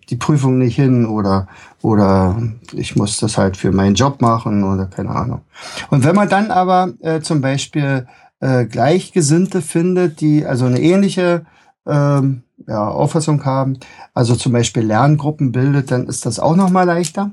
die 0.08 0.16
Prüfung 0.16 0.58
nicht 0.58 0.74
hin 0.74 1.06
oder, 1.06 1.46
oder 1.82 2.42
ich 2.72 2.96
muss 2.96 3.18
das 3.18 3.38
halt 3.38 3.56
für 3.56 3.70
meinen 3.70 3.94
Job 3.94 4.20
machen 4.20 4.64
oder 4.64 4.86
keine 4.86 5.10
Ahnung. 5.10 5.42
Und 5.90 6.04
wenn 6.04 6.16
man 6.16 6.28
dann 6.28 6.50
aber 6.50 6.92
äh, 7.00 7.20
zum 7.20 7.40
Beispiel 7.40 8.08
äh, 8.40 8.64
Gleichgesinnte 8.64 9.62
findet, 9.62 10.20
die 10.20 10.44
also 10.44 10.66
eine 10.66 10.80
ähnliche 10.80 11.46
ähm, 11.86 12.42
ja, 12.66 12.88
Auffassung 12.88 13.44
haben, 13.44 13.78
also 14.14 14.34
zum 14.34 14.52
Beispiel 14.52 14.82
Lerngruppen 14.82 15.52
bildet, 15.52 15.92
dann 15.92 16.08
ist 16.08 16.26
das 16.26 16.40
auch 16.40 16.56
nochmal 16.56 16.86
leichter. 16.86 17.30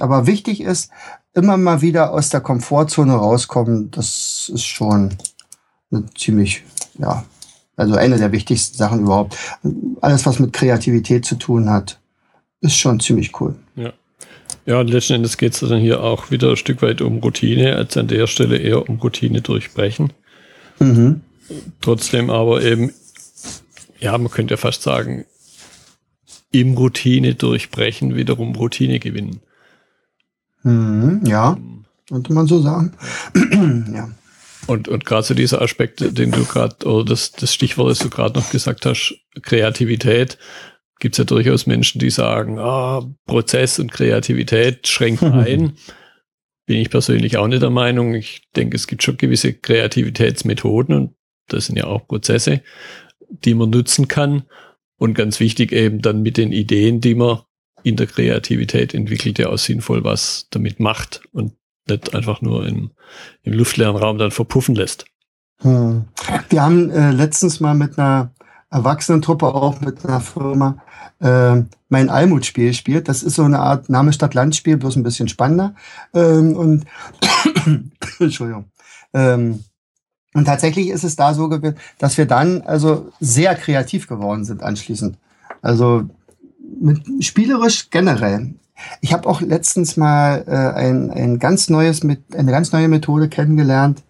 Aber 0.00 0.26
wichtig 0.26 0.62
ist, 0.62 0.90
immer 1.34 1.56
mal 1.56 1.82
wieder 1.82 2.12
aus 2.12 2.30
der 2.30 2.40
Komfortzone 2.40 3.12
rauskommen. 3.14 3.90
Das 3.90 4.33
ist 4.48 4.64
schon 4.64 5.16
ziemlich, 6.16 6.62
ja, 6.98 7.24
also 7.76 7.94
eine 7.94 8.18
der 8.18 8.32
wichtigsten 8.32 8.76
Sachen 8.76 9.00
überhaupt. 9.00 9.36
Alles, 10.00 10.26
was 10.26 10.38
mit 10.38 10.52
Kreativität 10.52 11.24
zu 11.24 11.36
tun 11.36 11.70
hat, 11.70 11.98
ist 12.60 12.76
schon 12.76 13.00
ziemlich 13.00 13.40
cool. 13.40 13.56
Ja. 13.76 13.92
Ja, 14.66 14.80
und 14.80 14.88
letzten 14.88 15.14
Endes 15.14 15.36
geht 15.36 15.52
es 15.52 15.60
dann 15.60 15.80
hier 15.80 16.02
auch 16.02 16.30
wieder 16.30 16.50
ein 16.50 16.56
Stück 16.56 16.80
weit 16.80 17.02
um 17.02 17.18
Routine, 17.18 17.76
als 17.76 17.96
an 17.96 18.08
der 18.08 18.26
Stelle 18.26 18.56
eher 18.56 18.88
um 18.88 18.98
Routine 18.98 19.42
durchbrechen. 19.42 20.12
Mhm. 20.78 21.20
Trotzdem 21.82 22.30
aber 22.30 22.62
eben, 22.62 22.92
ja, 24.00 24.16
man 24.16 24.30
könnte 24.30 24.54
ja 24.54 24.56
fast 24.56 24.82
sagen, 24.82 25.26
im 26.50 26.76
Routine 26.76 27.34
durchbrechen 27.34 28.16
wiederum 28.16 28.54
Routine 28.54 29.00
gewinnen. 29.00 29.40
Mhm, 30.62 31.22
ja, 31.26 31.58
könnte 32.08 32.32
man 32.32 32.46
so 32.46 32.60
sagen. 32.60 32.92
ja. 33.94 34.08
Und, 34.66 34.88
und 34.88 35.04
gerade 35.04 35.22
so 35.22 35.34
dieser 35.34 35.60
Aspekt, 35.60 36.00
den 36.00 36.30
du 36.30 36.44
gerade, 36.44 36.86
oder 36.86 37.04
das, 37.04 37.32
das 37.32 37.52
Stichwort, 37.52 37.90
das 37.90 37.98
du 37.98 38.10
gerade 38.10 38.38
noch 38.38 38.50
gesagt 38.50 38.86
hast, 38.86 39.14
Kreativität, 39.42 40.38
gibt 41.00 41.14
es 41.14 41.18
ja 41.18 41.24
durchaus 41.24 41.66
Menschen, 41.66 41.98
die 41.98 42.10
sagen, 42.10 42.58
ah, 42.58 43.04
Prozess 43.26 43.78
und 43.78 43.92
Kreativität 43.92 44.88
schränken 44.88 45.32
ein. 45.34 45.76
Bin 46.66 46.78
ich 46.78 46.88
persönlich 46.88 47.36
auch 47.36 47.46
nicht 47.46 47.62
der 47.62 47.70
Meinung. 47.70 48.14
Ich 48.14 48.48
denke, 48.56 48.76
es 48.76 48.86
gibt 48.86 49.02
schon 49.02 49.18
gewisse 49.18 49.52
Kreativitätsmethoden 49.52 50.96
und 50.96 51.14
das 51.48 51.66
sind 51.66 51.76
ja 51.76 51.84
auch 51.84 52.06
Prozesse, 52.06 52.62
die 53.28 53.54
man 53.54 53.70
nutzen 53.70 54.08
kann. 54.08 54.44
Und 54.96 55.14
ganz 55.14 55.40
wichtig 55.40 55.72
eben 55.72 56.00
dann 56.00 56.22
mit 56.22 56.38
den 56.38 56.52
Ideen, 56.52 57.00
die 57.00 57.14
man 57.14 57.40
in 57.82 57.96
der 57.96 58.06
Kreativität 58.06 58.94
entwickelt 58.94 59.38
ja 59.38 59.50
auch 59.50 59.58
sinnvoll 59.58 60.04
was 60.04 60.48
damit 60.50 60.80
macht 60.80 61.20
und 61.32 61.52
nicht 61.88 62.14
einfach 62.14 62.40
nur 62.40 62.66
im, 62.66 62.90
im 63.42 63.52
luftleeren 63.52 63.96
Raum 63.96 64.18
dann 64.18 64.30
verpuffen 64.30 64.74
lässt. 64.74 65.06
Hm. 65.60 66.04
Wir 66.48 66.62
haben 66.62 66.90
äh, 66.90 67.10
letztens 67.10 67.60
mal 67.60 67.74
mit 67.74 67.98
einer 67.98 68.32
Erwachsenentruppe 68.70 69.46
auch 69.46 69.80
mit 69.80 70.04
einer 70.04 70.20
Firma 70.20 70.82
äh, 71.20 71.62
mein 71.88 72.10
Almut-Spiel 72.10 72.68
gespielt. 72.68 73.08
Das 73.08 73.22
ist 73.22 73.36
so 73.36 73.44
eine 73.44 73.60
Art 73.60 73.88
Name 73.88 74.12
Stadt 74.12 74.34
Land 74.34 74.56
Spiel, 74.56 74.76
bloß 74.76 74.96
ein 74.96 75.04
bisschen 75.04 75.28
spannender. 75.28 75.74
Ähm, 76.12 76.56
und 76.56 76.84
Entschuldigung. 78.18 78.66
Ähm, 79.12 79.62
und 80.34 80.46
tatsächlich 80.46 80.88
ist 80.88 81.04
es 81.04 81.14
da 81.14 81.32
so 81.32 81.48
gewesen, 81.48 81.76
dass 81.98 82.18
wir 82.18 82.26
dann 82.26 82.62
also 82.62 83.12
sehr 83.20 83.54
kreativ 83.54 84.08
geworden 84.08 84.44
sind 84.44 84.62
anschließend. 84.62 85.16
Also 85.62 86.08
mit, 86.80 87.24
spielerisch 87.24 87.90
generell. 87.90 88.54
Ich 89.00 89.12
habe 89.12 89.28
auch 89.28 89.40
letztens 89.40 89.96
mal 89.96 90.44
äh, 90.46 90.78
ein, 90.78 91.10
ein 91.10 91.38
ganz 91.38 91.68
neues 91.68 92.02
mit 92.02 92.34
eine 92.34 92.50
ganz 92.50 92.72
neue 92.72 92.88
Methode 92.88 93.28
kennengelernt. 93.28 94.02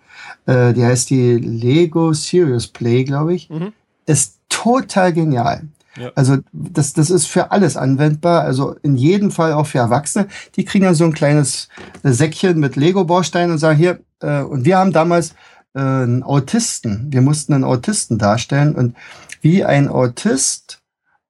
Äh, 0.47 0.73
die 0.73 0.85
heißt 0.85 1.11
die 1.11 1.37
Lego 1.37 2.13
Serious 2.13 2.69
Play, 2.69 3.05
glaube 3.05 3.35
ich. 3.35 3.51
Mhm. 3.51 3.73
Ist 4.07 4.39
total 4.49 5.13
genial. 5.13 5.63
Ja. 5.97 6.11
Also 6.15 6.39
das, 6.53 6.93
das 6.93 7.11
ist 7.11 7.27
für 7.27 7.53
alles 7.53 7.77
anwendbar, 7.77 8.43
also 8.43 8.75
in 8.83 8.97
jedem 8.97 9.31
Fall 9.31 9.53
auch 9.53 9.67
für 9.67 9.79
Erwachsene. 9.79 10.27
Die 10.57 10.65
kriegen 10.65 10.85
dann 10.85 10.95
so 10.95 11.05
ein 11.05 11.15
kleines 11.15 11.69
Säckchen 12.03 12.59
mit 12.59 12.77
Lego-Bausteinen 12.77 13.53
und 13.53 13.59
sagen 13.59 13.79
hier, 13.79 14.01
äh, 14.21 14.43
und 14.43 14.65
wir 14.65 14.79
haben 14.79 14.93
damals 14.93 15.35
äh, 15.75 15.81
einen 15.81 16.23
Autisten, 16.23 17.13
wir 17.13 17.21
mussten 17.21 17.53
einen 17.53 17.65
Autisten 17.65 18.19
darstellen 18.19 18.75
und 18.75 18.97
wie 19.41 19.65
ein 19.65 19.89
Autist 19.89 20.83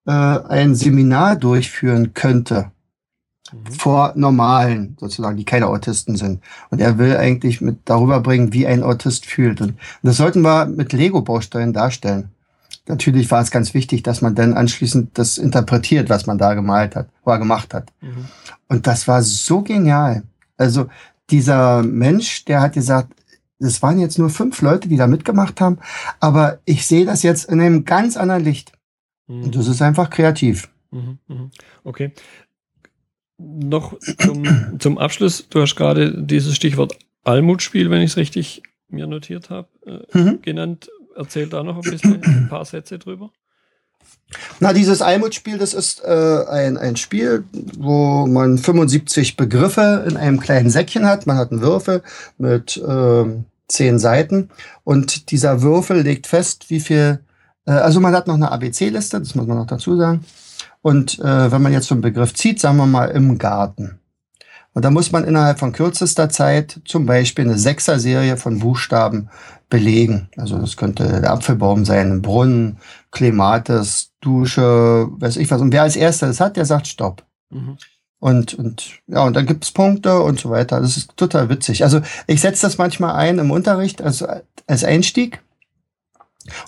äh, 0.07 0.13
ein 0.13 0.75
Seminar 0.75 1.37
durchführen 1.37 2.15
könnte 2.15 2.71
mhm. 3.53 3.73
vor 3.73 4.13
normalen, 4.17 4.97
sozusagen, 4.99 5.37
die 5.37 5.45
keine 5.45 5.67
Autisten 5.67 6.17
sind. 6.17 6.43
Und 6.71 6.81
er 6.81 6.99
will 6.99 7.17
eigentlich 7.17 7.61
mit 7.61 7.79
darüber 7.85 8.21
bringen, 8.21 8.53
wie 8.53 8.67
ein 8.67 8.83
Autist 8.83 9.27
fühlt. 9.27 9.61
Und 9.61 9.79
das 10.03 10.17
sollten 10.17 10.43
wir 10.43 10.67
mit 10.67 10.93
Lego-Bausteinen 10.93 11.73
darstellen. 11.73 12.31
natürlich 12.87 13.31
war 13.31 13.41
es 13.41 13.51
ganz 13.51 13.73
wichtig, 13.75 14.03
dass 14.03 14.21
man 14.21 14.35
dann 14.35 14.55
anschließend 14.55 15.17
das 15.19 15.39
interpretiert, 15.39 16.11
was 16.11 16.27
man 16.27 16.39
da 16.39 16.55
gemalt 16.55 16.97
hat 16.97 17.09
oder 17.25 17.39
gemacht 17.39 17.73
hat. 17.75 17.93
Mhm. 18.01 18.27
Und 18.69 18.87
das 18.87 19.09
war 19.09 19.23
so 19.23 19.63
genial. 19.63 20.23
Also 20.57 20.87
dieser 21.31 21.83
Mensch, 21.83 22.45
der 22.45 22.61
hat 22.61 22.75
gesagt, 22.75 23.13
es 23.59 23.83
waren 23.83 23.99
jetzt 23.99 24.19
nur 24.19 24.31
fünf 24.31 24.61
Leute, 24.63 24.89
die 24.89 24.97
da 24.97 25.07
mitgemacht 25.07 25.61
haben, 25.61 25.79
aber 26.21 26.59
ich 26.65 26.87
sehe 26.87 27.07
das 27.07 27.23
jetzt 27.23 27.47
in 27.47 27.61
einem 27.61 27.85
ganz 27.85 28.17
anderen 28.17 28.45
Licht. 28.45 28.73
Mhm. 29.27 29.45
Und 29.45 29.57
das 29.57 29.67
ist 29.67 29.83
einfach 29.83 30.11
kreativ. 30.11 30.69
Mhm, 30.91 31.19
mhm. 31.27 31.51
Okay. 31.83 32.13
Noch 33.39 33.99
zum, 33.99 34.77
zum 34.79 34.99
Abschluss, 34.99 35.47
du 35.49 35.61
hast 35.61 35.75
gerade 35.77 36.23
dieses 36.23 36.55
Stichwort 36.55 36.97
Almutspiel, 37.25 37.91
wenn 37.91 38.03
ich 38.03 38.13
es 38.13 38.17
richtig 38.17 38.63
mir 38.89 39.07
notiert 39.07 39.51
habe, 39.51 39.69
äh, 39.87 40.19
mhm. 40.19 40.43
genannt. 40.43 40.91
Erzähl 41.17 41.47
da 41.47 41.63
noch 41.63 41.77
ein 41.77 41.91
bisschen 41.91 42.23
ein 42.25 42.49
paar 42.49 42.65
Sätze 42.65 42.99
drüber. 42.99 43.31
Na, 44.61 44.73
dieses 44.73 45.01
Almutspiel, 45.01 45.59
das 45.59 45.75
ist 45.75 46.03
äh, 46.05 46.45
ein, 46.49 46.77
ein 46.77 46.97
Spiel, 46.97 47.45
wo 47.79 48.27
man 48.27 48.59
75 48.59 49.37
Begriffe 49.37 50.05
in 50.09 50.17
einem 50.17 50.41
kleinen 50.41 50.71
Säckchen 50.71 51.07
hat. 51.07 51.27
Man 51.27 51.37
hat 51.37 51.53
einen 51.53 51.61
Würfel 51.61 52.03
mit 52.37 52.77
äh, 52.77 53.25
zehn 53.69 53.99
Seiten 53.99 54.51
und 54.83 55.31
dieser 55.31 55.63
Würfel 55.63 56.03
legt 56.03 56.27
fest, 56.27 56.71
wie 56.71 56.81
viel, 56.81 57.21
äh, 57.67 57.73
also 57.73 58.01
man 58.01 58.15
hat 58.15 58.27
noch 58.27 58.35
eine 58.35 58.51
ABC-Liste, 58.51 59.21
das 59.21 59.35
muss 59.35 59.47
man 59.47 59.57
noch 59.57 59.67
dazu 59.67 59.97
sagen. 59.97 60.25
Und 60.83 61.19
äh, 61.19 61.53
wenn 61.53 61.63
man 61.63 61.73
jetzt 61.73 61.87
so 61.87 61.95
einen 61.95 62.03
Begriff 62.03 62.35
zieht, 62.35 62.61
sagen 62.61 62.77
wir 62.77 62.87
mal 62.87 63.07
im 63.07 63.39
Garten. 63.39 64.01
Und 64.75 64.85
da 64.85 64.91
muss 64.91 65.13
man 65.13 65.25
innerhalb 65.25 65.61
von 65.61 65.73
kürzester 65.73 66.29
Zeit 66.29 66.81
zum 66.85 67.07
Beispiel 67.07 67.45
eine 67.45 67.59
Sechser-Serie 67.59 68.37
von 68.37 68.59
Buchstaben 68.59 69.31
belegen. 69.71 70.29
Also 70.37 70.59
das 70.59 70.77
könnte 70.77 71.21
der 71.21 71.33
Apfelbaum 71.33 71.85
sein, 71.85 72.11
ein 72.11 72.23
Brunnen, 72.23 72.79
Klematis, 73.13 74.11
Dusche, 74.21 75.09
weiß 75.11 75.37
ich 75.37 75.51
was. 75.51 75.61
Und 75.61 75.73
wer 75.73 75.83
als 75.83 75.97
erster 75.97 76.27
das 76.27 76.41
hat, 76.41 76.57
der 76.57 76.65
sagt 76.65 76.89
Stopp. 76.89 77.25
Mhm. 77.51 77.79
Und, 78.19 78.55
und 78.55 79.01
ja, 79.07 79.23
und 79.23 79.37
dann 79.37 79.47
gibt's 79.47 79.71
Punkte 79.71 80.21
und 80.21 80.41
so 80.41 80.51
weiter. 80.51 80.81
Das 80.81 80.97
ist 80.97 81.17
total 81.17 81.51
witzig. 81.51 81.85
Also 81.85 82.01
ich 82.27 82.41
setze 82.41 82.63
das 82.63 82.79
manchmal 82.79 83.15
ein 83.15 83.39
im 83.39 83.51
Unterricht 83.51 84.03
als, 84.03 84.25
als 84.67 84.83
Einstieg. 84.83 85.43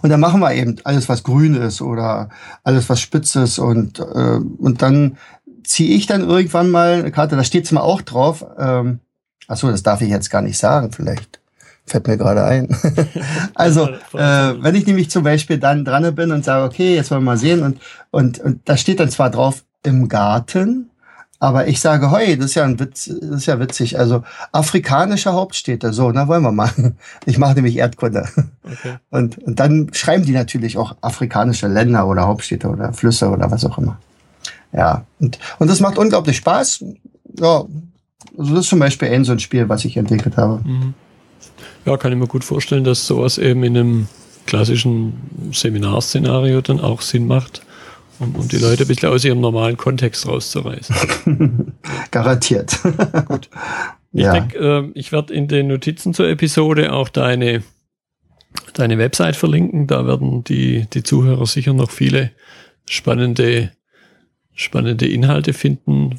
Und 0.03 0.11
dann 0.11 0.21
machen 0.21 0.41
wir 0.41 0.55
eben 0.55 0.77
alles, 0.85 1.09
was 1.09 1.23
grün 1.23 1.55
ist 1.55 1.83
oder 1.83 2.31
alles, 2.65 2.89
was 2.89 3.01
spitz 3.01 3.35
ist. 3.37 3.59
Und, 3.59 3.99
äh, 4.01 4.41
und 4.59 4.83
dann 4.83 5.19
ziehe 5.65 5.97
ich 5.97 6.07
dann 6.07 6.23
irgendwann 6.23 6.71
mal 6.71 6.95
eine 6.95 7.13
Karte, 7.13 7.37
da 7.37 7.45
steht's 7.45 7.73
mal 7.73 7.81
auch 7.81 8.03
drauf. 8.03 8.45
Ähm, 8.59 9.01
ach 9.49 9.57
so, 9.57 9.71
das 9.71 9.83
darf 9.83 10.01
ich 10.01 10.09
jetzt 10.09 10.31
gar 10.31 10.43
nicht 10.43 10.59
sagen, 10.59 10.93
vielleicht. 10.93 11.41
Fällt 11.89 12.09
mir 12.09 12.17
gerade 12.17 12.45
ein. 12.45 12.77
also, 13.55 13.89
äh, 14.13 14.55
wenn 14.61 14.75
ich 14.75 14.87
nämlich 14.87 15.09
zum 15.09 15.23
Beispiel 15.23 15.59
dann 15.59 15.85
dran 15.85 16.15
bin 16.17 16.33
und 16.33 16.45
sage, 16.45 16.65
okay, 16.65 16.97
jetzt 16.97 17.13
wollen 17.13 17.23
wir 17.23 17.33
mal 17.33 17.37
sehen, 17.37 17.63
und, 17.63 17.81
und, 18.11 18.41
und 18.41 18.69
da 18.69 18.77
steht 18.77 18.99
dann 18.99 19.11
zwar 19.11 19.31
drauf 19.31 19.63
im 19.85 20.09
Garten, 20.09 20.91
aber 21.39 21.69
ich 21.69 21.81
sage, 21.81 22.11
hey, 22.11 22.37
das 22.37 22.47
ist 22.47 22.55
ja 22.55 22.65
ein 22.65 22.81
Witz, 22.81 23.07
das 23.21 23.41
ist 23.41 23.47
ja 23.47 23.61
witzig. 23.61 23.99
Also 23.99 24.23
afrikanische 24.53 25.33
Hauptstädte, 25.33 25.93
so, 25.93 26.11
na 26.11 26.29
wollen 26.29 26.43
wir 26.43 26.53
mal. 26.53 26.71
Ich 27.27 27.39
mache 27.39 27.55
nämlich 27.55 27.77
Erdkunde. 27.77 28.29
Okay. 28.65 28.97
Und, 29.11 29.39
und 29.39 29.59
dann 29.61 29.91
schreiben 29.93 30.25
die 30.25 30.33
natürlich 30.33 30.79
auch 30.79 30.97
afrikanische 31.01 31.69
Länder 31.69 32.07
oder 32.07 32.27
Hauptstädte 32.27 32.69
oder 32.69 32.93
Flüsse 32.93 33.29
oder 33.29 33.51
was 33.51 33.65
auch 33.65 33.79
immer. 33.79 33.99
Ja, 34.73 35.05
und, 35.21 35.39
und 35.59 35.71
das 35.71 35.81
macht 35.81 35.97
unglaublich 35.99 36.37
Spaß. 36.37 36.85
Ja, 37.39 37.65
also 38.37 38.55
das 38.55 38.65
ist 38.65 38.69
zum 38.69 38.79
Beispiel 38.79 39.09
ein 39.09 39.25
so 39.25 39.33
ein 39.33 39.39
Spiel, 39.39 39.69
was 39.69 39.85
ich 39.85 39.97
entwickelt 39.97 40.37
habe. 40.37 40.61
Mhm. 40.65 40.95
Ja, 41.85 41.97
kann 41.97 42.13
ich 42.13 42.19
mir 42.19 42.27
gut 42.27 42.45
vorstellen, 42.45 42.85
dass 42.85 43.07
sowas 43.07 43.39
eben 43.39 43.63
in 43.63 43.77
einem 43.77 44.09
klassischen 44.47 45.15
Seminarszenario 45.53 46.61
dann 46.61 46.81
auch 46.81 47.01
Sinn 47.01 47.27
macht, 47.27 47.63
um, 48.19 48.35
um 48.35 48.49
die 48.49 48.59
Leute 48.59 48.85
ein 48.85 48.89
bisschen 48.89 49.09
aus 49.09 49.25
ihrem 49.25 49.41
normalen 49.41 49.77
Kontext 49.77 50.27
rauszureißen. 50.27 50.97
Garantiert. 52.11 52.79
gut. 53.27 53.49
Ich 54.13 54.23
ja. 54.23 54.33
denke, 54.33 54.59
äh, 54.59 54.91
ich 54.95 55.13
werde 55.13 55.35
in 55.35 55.49
den 55.49 55.69
Notizen 55.69 56.15
zur 56.15 56.29
Episode 56.29 56.93
auch 56.93 57.09
deine, 57.09 57.63
deine 58.73 58.99
Website 58.99 59.37
verlinken. 59.37 59.87
Da 59.87 60.07
werden 60.07 60.43
die, 60.45 60.87
die 60.93 61.03
Zuhörer 61.03 61.47
sicher 61.47 61.75
noch 61.75 61.91
viele 61.91 62.31
spannende, 62.87 63.73
spannende 64.55 65.07
Inhalte 65.07 65.53
finden, 65.53 66.19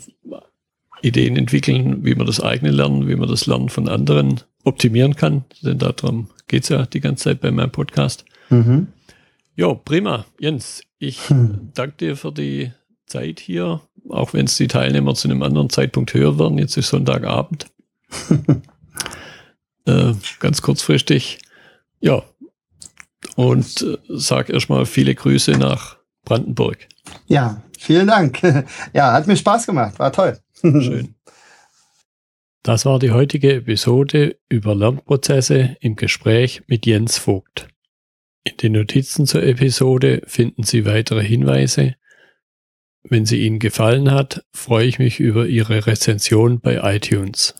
Ideen 1.01 1.38
entwickeln, 1.38 2.03
wie 2.05 2.15
man 2.15 2.27
das 2.27 2.39
eigene 2.39 2.71
Lernen, 2.71 3.07
wie 3.07 3.15
man 3.15 3.29
das 3.29 3.45
Lernen 3.45 3.69
von 3.69 3.88
anderen 3.88 4.41
optimieren 4.63 5.15
kann. 5.15 5.45
Denn 5.62 5.77
darum 5.77 6.29
geht's 6.47 6.69
ja 6.69 6.86
die 6.86 6.99
ganze 6.99 7.25
Zeit 7.25 7.41
bei 7.41 7.51
meinem 7.51 7.71
Podcast. 7.71 8.25
Mhm. 8.49 8.88
Ja, 9.55 9.73
prima. 9.73 10.25
Jens, 10.39 10.81
ich 10.99 11.29
hm. 11.29 11.71
danke 11.73 11.97
dir 11.97 12.17
für 12.17 12.31
die 12.31 12.71
Zeit 13.05 13.39
hier, 13.39 13.81
auch 14.10 14.33
wenn 14.33 14.45
es 14.45 14.57
die 14.57 14.67
Teilnehmer 14.67 15.15
zu 15.15 15.27
einem 15.27 15.43
anderen 15.43 15.69
Zeitpunkt 15.69 16.13
hören 16.13 16.39
werden. 16.39 16.57
Jetzt 16.57 16.77
ist 16.77 16.89
Sonntagabend. 16.89 17.67
äh, 19.86 20.13
ganz 20.39 20.62
kurzfristig. 20.62 21.39
Ja. 21.99 22.23
Und 23.36 23.81
äh, 23.81 23.97
sag 24.10 24.49
erstmal 24.49 24.86
viele 24.86 25.15
Grüße 25.15 25.51
nach 25.51 25.97
Brandenburg. 26.23 26.88
Ja, 27.27 27.62
vielen 27.77 28.07
Dank. 28.07 28.41
Ja, 28.93 29.13
hat 29.13 29.27
mir 29.27 29.38
Spaß 29.38 29.65
gemacht. 29.65 29.99
War 29.99 30.12
toll. 30.12 30.39
Schön. 30.62 31.15
Das 32.63 32.86
war 32.86 32.99
die 32.99 33.12
heutige 33.12 33.53
Episode 33.53 34.36
über 34.49 34.75
Lernprozesse 34.75 35.77
im 35.79 35.95
Gespräch 35.95 36.63
mit 36.67 36.86
Jens 36.86 37.17
Vogt. 37.17 37.69
In 38.47 38.55
den 38.55 38.71
Notizen 38.71 39.25
zur 39.25 39.43
Episode 39.43 40.21
finden 40.25 40.63
Sie 40.63 40.86
weitere 40.86 41.21
Hinweise. 41.21 41.95
Wenn 43.03 43.25
sie 43.25 43.45
Ihnen 43.45 43.60
gefallen 43.60 44.10
hat, 44.12 44.45
freue 44.53 44.88
ich 44.88 44.99
mich 44.99 45.19
über 45.19 45.47
Ihre 45.47 45.86
Rezension 45.86 46.62
bei 46.62 46.95
iTunes. 46.95 47.55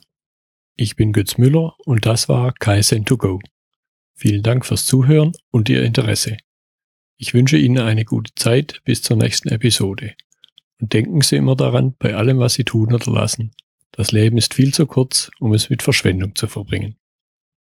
Ich 0.78 0.96
bin 0.96 1.12
Götz 1.12 1.38
Müller 1.38 1.76
und 1.84 2.06
das 2.06 2.30
war 2.30 2.54
Kaizen2Go. 2.54 3.42
Vielen 4.16 4.44
Dank 4.44 4.66
fürs 4.66 4.86
Zuhören 4.86 5.34
und 5.52 5.68
Ihr 5.68 5.84
Interesse. 5.84 6.38
Ich 7.18 7.34
wünsche 7.34 7.58
Ihnen 7.58 7.80
eine 7.80 8.06
gute 8.06 8.34
Zeit 8.36 8.80
bis 8.86 9.02
zur 9.02 9.18
nächsten 9.18 9.50
Episode. 9.50 10.14
Und 10.80 10.94
denken 10.94 11.20
Sie 11.20 11.36
immer 11.36 11.58
daran, 11.58 11.96
bei 12.00 12.16
allem, 12.16 12.40
was 12.40 12.54
Sie 12.54 12.64
tun 12.64 12.94
oder 12.94 13.12
lassen, 13.12 13.52
das 13.92 14.14
Leben 14.14 14.38
ist 14.38 14.54
viel 14.54 14.74
zu 14.74 14.86
kurz, 14.86 15.32
um 15.40 15.54
es 15.54 15.70
mit 15.70 15.84
Verschwendung 15.84 16.34
zu 16.36 16.48
verbringen. 16.48 16.96